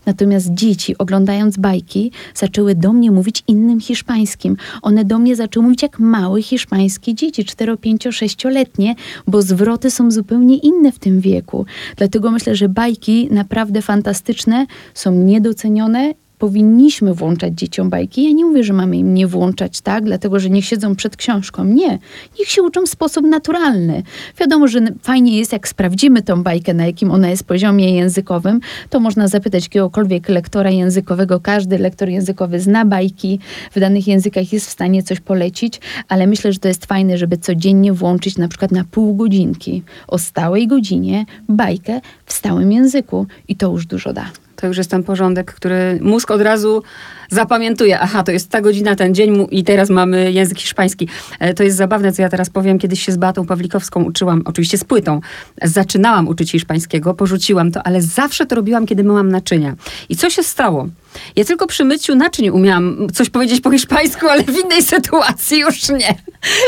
[0.05, 4.57] Natomiast dzieci, oglądając bajki, zaczęły do mnie mówić innym hiszpańskim.
[4.81, 8.95] One do mnie zaczęły mówić jak małe hiszpańskie dzieci, cztero, pięcio, sześcioletnie,
[9.27, 11.65] bo zwroty są zupełnie inne w tym wieku.
[11.95, 18.23] Dlatego myślę, że bajki naprawdę fantastyczne są niedocenione powinniśmy włączać dzieciom bajki.
[18.23, 21.65] Ja nie mówię, że mamy im nie włączać, tak, dlatego że niech siedzą przed książką.
[21.65, 21.99] Nie.
[22.39, 24.03] Niech się uczą w sposób naturalny.
[24.39, 28.99] Wiadomo, że fajnie jest, jak sprawdzimy tą bajkę, na jakim ona jest poziomie językowym, to
[28.99, 31.39] można zapytać jakiegokolwiek lektora językowego.
[31.39, 33.39] Każdy lektor językowy zna bajki,
[33.75, 37.37] w danych językach jest w stanie coś polecić, ale myślę, że to jest fajne, żeby
[37.37, 43.55] codziennie włączyć na przykład na pół godzinki o stałej godzinie bajkę w stałym języku i
[43.55, 44.31] to już dużo da
[44.61, 46.83] to już jest ten porządek, który mózg od razu
[47.29, 47.99] zapamiętuje.
[47.99, 51.07] Aha, to jest ta godzina, ten dzień i teraz mamy język hiszpański.
[51.39, 52.79] E, to jest zabawne, co ja teraz powiem.
[52.79, 55.21] Kiedyś się z Batą Pawlikowską uczyłam, oczywiście z płytą.
[55.63, 59.75] Zaczynałam uczyć hiszpańskiego, porzuciłam to, ale zawsze to robiłam, kiedy myłam naczynia.
[60.09, 60.87] I co się stało?
[61.35, 65.89] Ja tylko przy myciu naczyń umiałam coś powiedzieć po hiszpańsku, ale w innej sytuacji już
[65.89, 66.15] nie.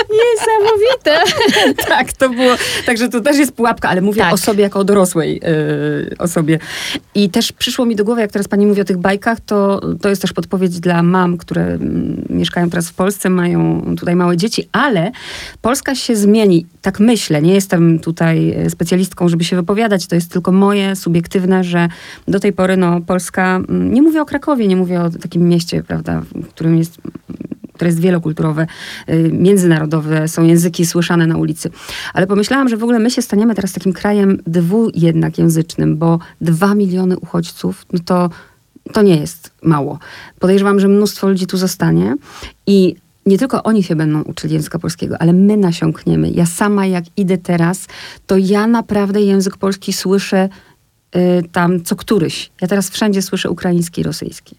[0.10, 1.24] Niesamowite.
[1.90, 2.56] tak, to było.
[2.86, 4.34] Także to też jest pułapka, ale mówię tak.
[4.34, 6.60] o sobie jako o dorosłej yy, osobie.
[7.16, 10.10] I też przyszło mi do głowy, jak teraz pani mówi o tych bajkach, to, to
[10.10, 14.70] jest też podpowiedź dla mam, które mm, mieszkają teraz w Polsce, mają tutaj małe dzieci,
[14.72, 15.12] ale
[15.62, 16.66] Polska się zmieni.
[16.82, 17.42] Tak myślę.
[17.42, 20.08] Nie jestem tutaj e, specjalistką, żeby się wypowiadać.
[20.08, 21.88] To jest tylko moje subiektywne, że
[22.28, 25.84] do tej pory no, Polska, mm, nie mówię o Krakowie, nie mówię o takim mieście,
[25.84, 26.98] prawda, w którym jest
[27.74, 28.68] które jest wielokulturowe,
[29.10, 31.70] y, międzynarodowe, są języki słyszane na ulicy.
[32.14, 36.20] Ale pomyślałam, że w ogóle my się staniemy teraz takim krajem dwu jednak języcznym, bo
[36.42, 38.30] dwa miliony uchodźców, no to,
[38.94, 40.00] to nie jest mało.
[40.40, 42.16] Podejrzewam, że mnóstwo ludzi tu zostanie
[42.68, 46.30] i nie tylko oni się będą uczyli języka polskiego, ale my nasiąkniemy.
[46.30, 47.88] Ja sama, jak idę teraz,
[48.28, 50.50] to ja naprawdę język polski słyszę
[51.52, 52.52] tam co któryś.
[52.62, 54.56] Ja teraz wszędzie słyszę ukraiński i rosyjski.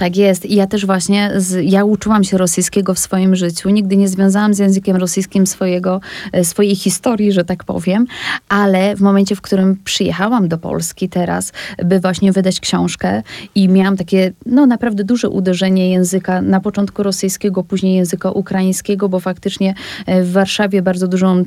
[0.00, 0.46] Tak jest.
[0.46, 3.70] I ja też właśnie, z, ja uczyłam się rosyjskiego w swoim życiu.
[3.70, 6.00] Nigdy nie związałam z językiem rosyjskim swojego,
[6.32, 8.06] e, swojej historii, że tak powiem,
[8.48, 11.52] ale w momencie, w którym przyjechałam do Polski teraz,
[11.84, 13.22] by właśnie wydać książkę
[13.54, 19.20] i miałam takie, no naprawdę duże uderzenie języka, na początku rosyjskiego, później języka ukraińskiego, bo
[19.20, 19.74] faktycznie
[20.06, 21.44] e, w Warszawie bardzo dużą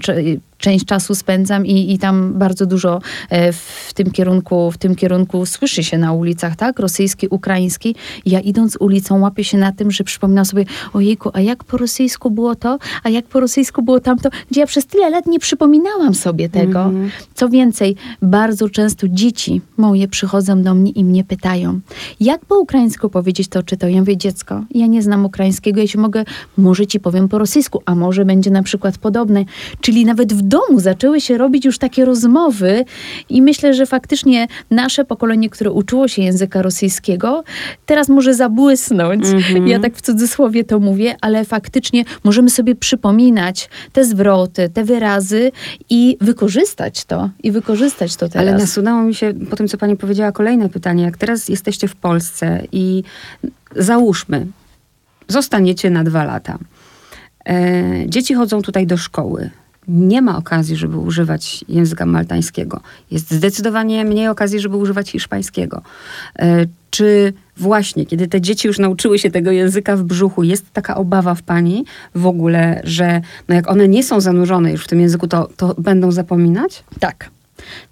[0.64, 5.46] część czasu spędzam i, i tam bardzo dużo e, w tym kierunku, w tym kierunku
[5.46, 6.80] słyszy się na ulicach, tak?
[6.80, 7.96] Rosyjski, ukraiński.
[8.26, 12.32] Ja idąc ulicą łapię się na tym, że przypominam sobie, ojejku, a jak po rosyjsku
[12.32, 16.14] było to, a jak po rosyjsku było tamto, gdzie ja przez tyle lat nie przypominałam
[16.16, 16.84] sobie tego.
[16.84, 17.10] Mm.
[17.34, 21.80] Co więcej, bardzo często dzieci moje przychodzą do mnie i mnie pytają,
[22.20, 23.88] jak po ukraińsku powiedzieć to czy to?
[23.88, 26.24] Ja mówię, dziecko, ja nie znam ukraińskiego, jeśli mogę,
[26.58, 29.46] może ci powiem po rosyjsku, a może będzie na przykład podobne.
[29.82, 32.86] Czyli nawet w domu zaczęły się robić już takie rozmowy
[33.30, 37.44] i myślę, że faktycznie nasze pokolenie, które uczyło się języka rosyjskiego,
[37.86, 39.24] teraz może zabłysnąć.
[39.26, 39.68] Mm-hmm.
[39.68, 45.52] Ja tak w cudzysłowie to mówię, ale faktycznie możemy sobie przypominać te zwroty, te wyrazy
[45.90, 47.30] i wykorzystać to.
[47.44, 48.48] I wykorzystać to teraz.
[48.48, 51.04] Ale nasunęło mi się po tym, co pani powiedziała, kolejne pytanie.
[51.04, 53.04] Jak teraz jesteście w Polsce i
[53.76, 54.48] załóżmy,
[55.28, 56.58] zostaniecie na dwa lata.
[57.46, 59.50] E, dzieci chodzą tutaj do szkoły
[59.88, 62.82] nie ma okazji, żeby używać języka maltańskiego.
[63.12, 65.82] Jest zdecydowanie mniej okazji, żeby używać hiszpańskiego.
[66.40, 70.96] E, czy właśnie, kiedy te dzieci już nauczyły się tego języka w brzuchu, jest taka
[70.96, 71.86] obawa w pani
[72.16, 75.76] w ogóle, że no jak one nie są zanurzone już w tym języku, to, to
[75.78, 76.84] będą zapominać?
[77.00, 77.30] Tak.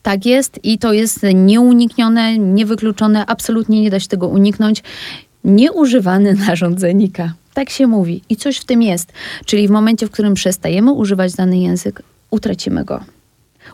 [0.03, 4.83] Tak jest i to jest nieuniknione, niewykluczone, absolutnie nie da się tego uniknąć.
[5.43, 7.33] Nieużywany narządzenika.
[7.53, 9.13] Tak się mówi i coś w tym jest.
[9.45, 13.03] Czyli w momencie, w którym przestajemy używać dany język, utracimy go.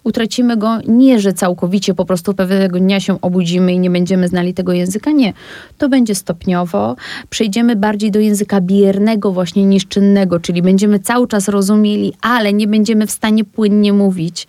[0.03, 4.53] Utracimy go nie, że całkowicie po prostu pewnego dnia się obudzimy i nie będziemy znali
[4.53, 5.11] tego języka.
[5.11, 5.33] Nie.
[5.77, 6.95] To będzie stopniowo.
[7.29, 12.67] Przejdziemy bardziej do języka biernego właśnie niż czynnego, czyli będziemy cały czas rozumieli, ale nie
[12.67, 14.47] będziemy w stanie płynnie mówić.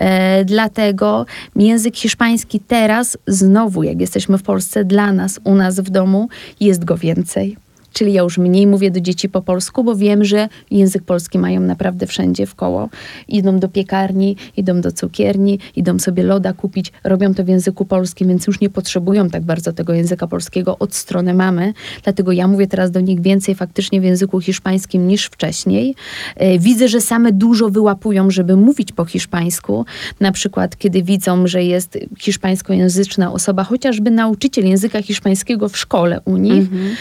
[0.00, 1.26] E, dlatego
[1.56, 6.28] język hiszpański teraz znowu, jak jesteśmy w Polsce, dla nas, u nas w domu,
[6.60, 10.48] jest go więcej Czyli ja już mniej mówię do dzieci po polsku, bo wiem, że
[10.70, 12.88] język polski mają naprawdę wszędzie w koło.
[13.28, 18.28] Idą do piekarni, idą do cukierni, idą sobie loda kupić, robią to w języku polskim,
[18.28, 21.72] więc już nie potrzebują tak bardzo tego języka polskiego od strony mamy.
[22.04, 25.94] Dlatego ja mówię teraz do nich więcej faktycznie w języku hiszpańskim niż wcześniej.
[26.36, 29.84] E, widzę, że same dużo wyłapują, żeby mówić po hiszpańsku.
[30.20, 36.36] Na przykład, kiedy widzą, że jest hiszpańskojęzyczna osoba, chociażby nauczyciel języka hiszpańskiego w szkole u
[36.36, 36.96] nich, mhm.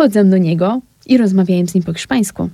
[0.00, 2.50] Podchodzę do niego i rozmawiałem z nim po hiszpańsku.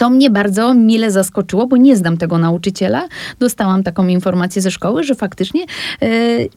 [0.00, 3.08] Co mnie bardzo mile zaskoczyło, bo nie znam tego nauczyciela.
[3.38, 5.62] Dostałam taką informację ze szkoły, że faktycznie
[6.02, 6.06] e,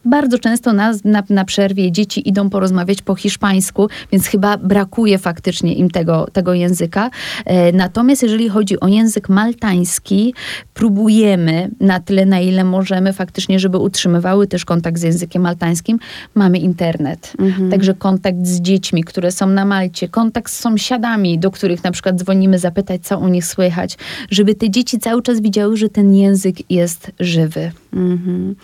[0.04, 5.74] bardzo często na, na, na, przerwie dzieci idą porozmawiać po hiszpańsku, więc chyba brakuje faktycznie
[5.74, 7.10] im tego, tego języka.
[7.44, 10.34] E, natomiast jeżeli chodzi o język maltański,
[10.74, 15.98] próbujemy na tyle, na ile możemy faktycznie, żeby utrzymywały też kontakt z językiem maltańskim.
[16.34, 17.32] Mamy internet.
[17.38, 17.70] Mhm.
[17.70, 22.16] Także kontakt z dziećmi, które są na Malcie, kontakt z sąsiadami, do których na przykład
[22.16, 23.98] dzwonimy zapytać, co u nich słychać,
[24.30, 27.72] żeby te dzieci cały czas widziały, że ten język jest żywy.
[27.92, 28.54] Mhm.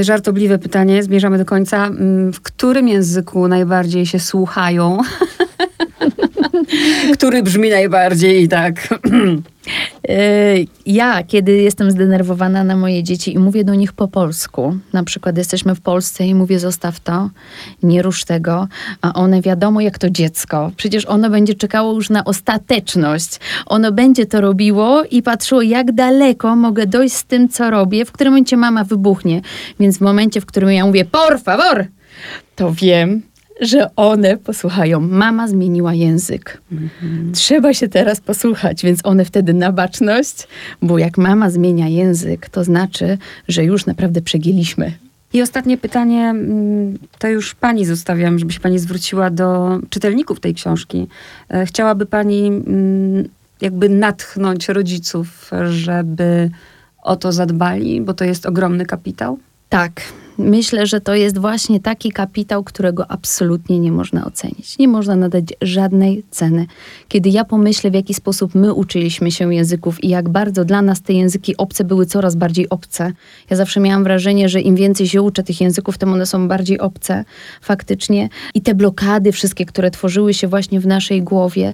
[0.00, 1.86] Żartobliwe pytanie, zmierzamy do końca.
[1.86, 4.98] Mm, w którym języku najbardziej się słuchają?
[7.12, 8.74] Który brzmi najbardziej tak?
[10.08, 10.54] E,
[10.86, 15.38] ja, kiedy jestem zdenerwowana na moje dzieci i mówię do nich po polsku, na przykład
[15.38, 17.30] jesteśmy w Polsce i mówię zostaw to,
[17.82, 18.68] nie rusz tego,
[19.00, 23.40] a one wiadomo jak to dziecko, przecież ono będzie czekało już na ostateczność.
[23.66, 28.12] Ono będzie to robiło i patrzyło jak daleko mogę dojść z tym, co robię, w
[28.12, 29.40] którym momencie mama wybuchnie.
[29.80, 31.86] Więc w momencie, w którym ja mówię por favor,
[32.56, 33.22] to wiem,
[33.60, 35.00] że one posłuchają.
[35.00, 36.60] Mama zmieniła język.
[36.72, 37.32] Mhm.
[37.32, 40.48] Trzeba się teraz posłuchać, więc one wtedy na baczność,
[40.82, 44.92] bo jak mama zmienia język, to znaczy, że już naprawdę przegięliśmy.
[45.32, 50.54] I ostatnie pytanie, mm, to już pani zostawiam, żeby się pani zwróciła do czytelników tej
[50.54, 51.06] książki.
[51.48, 53.28] E, chciałaby pani mm,
[53.60, 56.50] jakby natchnąć rodziców, żeby
[57.02, 59.38] o to zadbali, bo to jest ogromny kapitał?
[59.68, 60.02] Tak,
[60.38, 64.78] myślę, że to jest właśnie taki kapitał, którego absolutnie nie można ocenić.
[64.78, 66.66] Nie można nadać żadnej ceny.
[67.08, 71.02] Kiedy ja pomyślę, w jaki sposób my uczyliśmy się języków i jak bardzo dla nas
[71.02, 73.12] te języki obce były coraz bardziej obce,
[73.50, 76.80] ja zawsze miałam wrażenie, że im więcej się uczę tych języków, tym one są bardziej
[76.80, 77.24] obce
[77.60, 78.28] faktycznie.
[78.54, 81.72] I te blokady wszystkie, które tworzyły się właśnie w naszej głowie,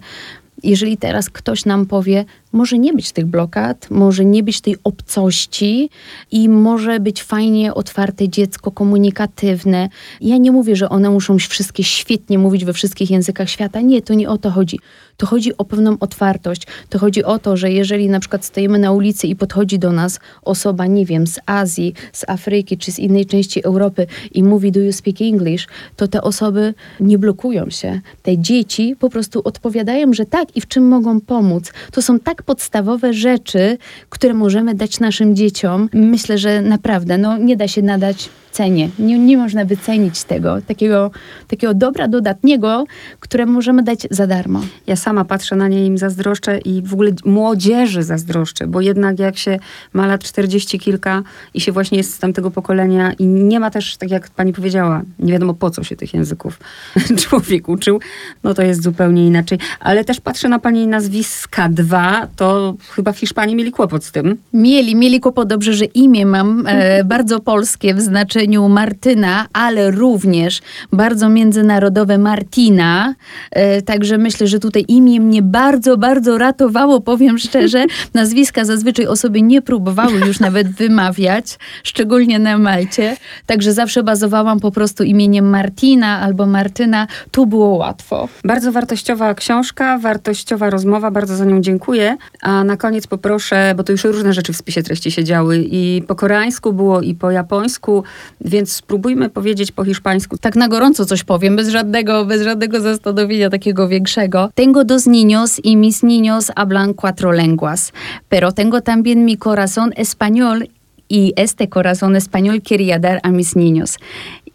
[0.62, 5.90] jeżeli teraz ktoś nam powie, może nie być tych blokad, może nie być tej obcości
[6.30, 9.88] i może być fajnie otwarte dziecko, komunikatywne.
[10.20, 13.80] Ja nie mówię, że one muszą wszystkie świetnie mówić we wszystkich językach świata.
[13.80, 14.78] Nie, to nie o to chodzi.
[15.16, 16.66] To chodzi o pewną otwartość.
[16.88, 20.20] To chodzi o to, że jeżeli na przykład stoimy na ulicy i podchodzi do nas
[20.42, 24.80] osoba, nie wiem, z Azji, z Afryki czy z innej części Europy i mówi do
[24.80, 28.00] you speak English, to te osoby nie blokują się.
[28.22, 31.72] Te dzieci po prostu odpowiadają, że tak i w czym mogą pomóc.
[31.92, 33.78] To są tak podstawowe rzeczy,
[34.08, 35.88] które możemy dać naszym dzieciom.
[35.92, 38.90] Myślę, że naprawdę no, nie da się nadać cenie.
[38.98, 41.10] Nie, nie można wycenić tego, takiego,
[41.48, 42.84] takiego dobra dodatniego,
[43.20, 44.60] które możemy dać za darmo.
[44.86, 49.36] Ja sama patrzę na nie im zazdroszczę i w ogóle młodzieży zazdroszczę, bo jednak jak
[49.36, 49.58] się
[49.92, 51.22] ma lat 40 kilka
[51.54, 55.02] i się właśnie jest z tamtego pokolenia i nie ma też, tak jak pani powiedziała,
[55.18, 56.58] nie wiadomo po co się tych języków
[57.22, 58.00] człowiek uczył,
[58.44, 59.58] no to jest zupełnie inaczej.
[59.80, 64.36] Ale też patrzę na pani nazwiska dwa, to chyba w Hiszpanii mieli kłopot z tym.
[64.52, 65.48] Mieli, mieli kłopot.
[65.48, 70.60] Dobrze, że imię mam e, bardzo polskie w znaczeniu znaczeniu Martyna, ale również
[70.92, 73.14] bardzo międzynarodowe Martina.
[73.50, 77.84] E, także myślę, że tutaj imię mnie bardzo, bardzo ratowało, powiem szczerze.
[78.14, 83.16] Nazwiska zazwyczaj osoby nie próbowały już nawet wymawiać, szczególnie na Malcie.
[83.46, 87.06] Także zawsze bazowałam po prostu imieniem Martina albo Martyna.
[87.30, 88.28] Tu było łatwo.
[88.44, 92.16] Bardzo wartościowa książka, wartościowa rozmowa, bardzo za nią dziękuję.
[92.42, 96.02] A na koniec poproszę, bo to już różne rzeczy w spisie treści się działy i
[96.08, 98.04] po koreańsku było i po japońsku.
[98.40, 100.38] Więc spróbujmy powiedzieć po hiszpańsku.
[100.38, 104.50] Tak na gorąco coś powiem, bez żadnego, bez żadnego zastanowienia takiego większego.
[104.54, 107.92] Tengo dos niños y mis niños hablan cuatro lenguas,
[108.28, 110.68] pero tengo también mi corazón español
[111.08, 113.96] y este corazón español quería dar a mis niños.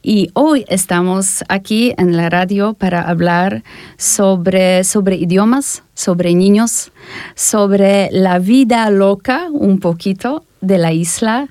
[0.07, 3.63] Y hoy estamos aquí en la radio para hablar
[3.97, 6.91] sobre, sobre idiomas, sobre niños,
[7.35, 11.47] sobre la vida loca un poquito de la isla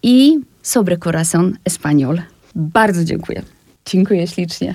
[0.00, 2.22] y sobre corazón español.
[2.54, 3.42] Bardzo dziękuję.
[3.86, 4.74] Dziękuję ślicznie.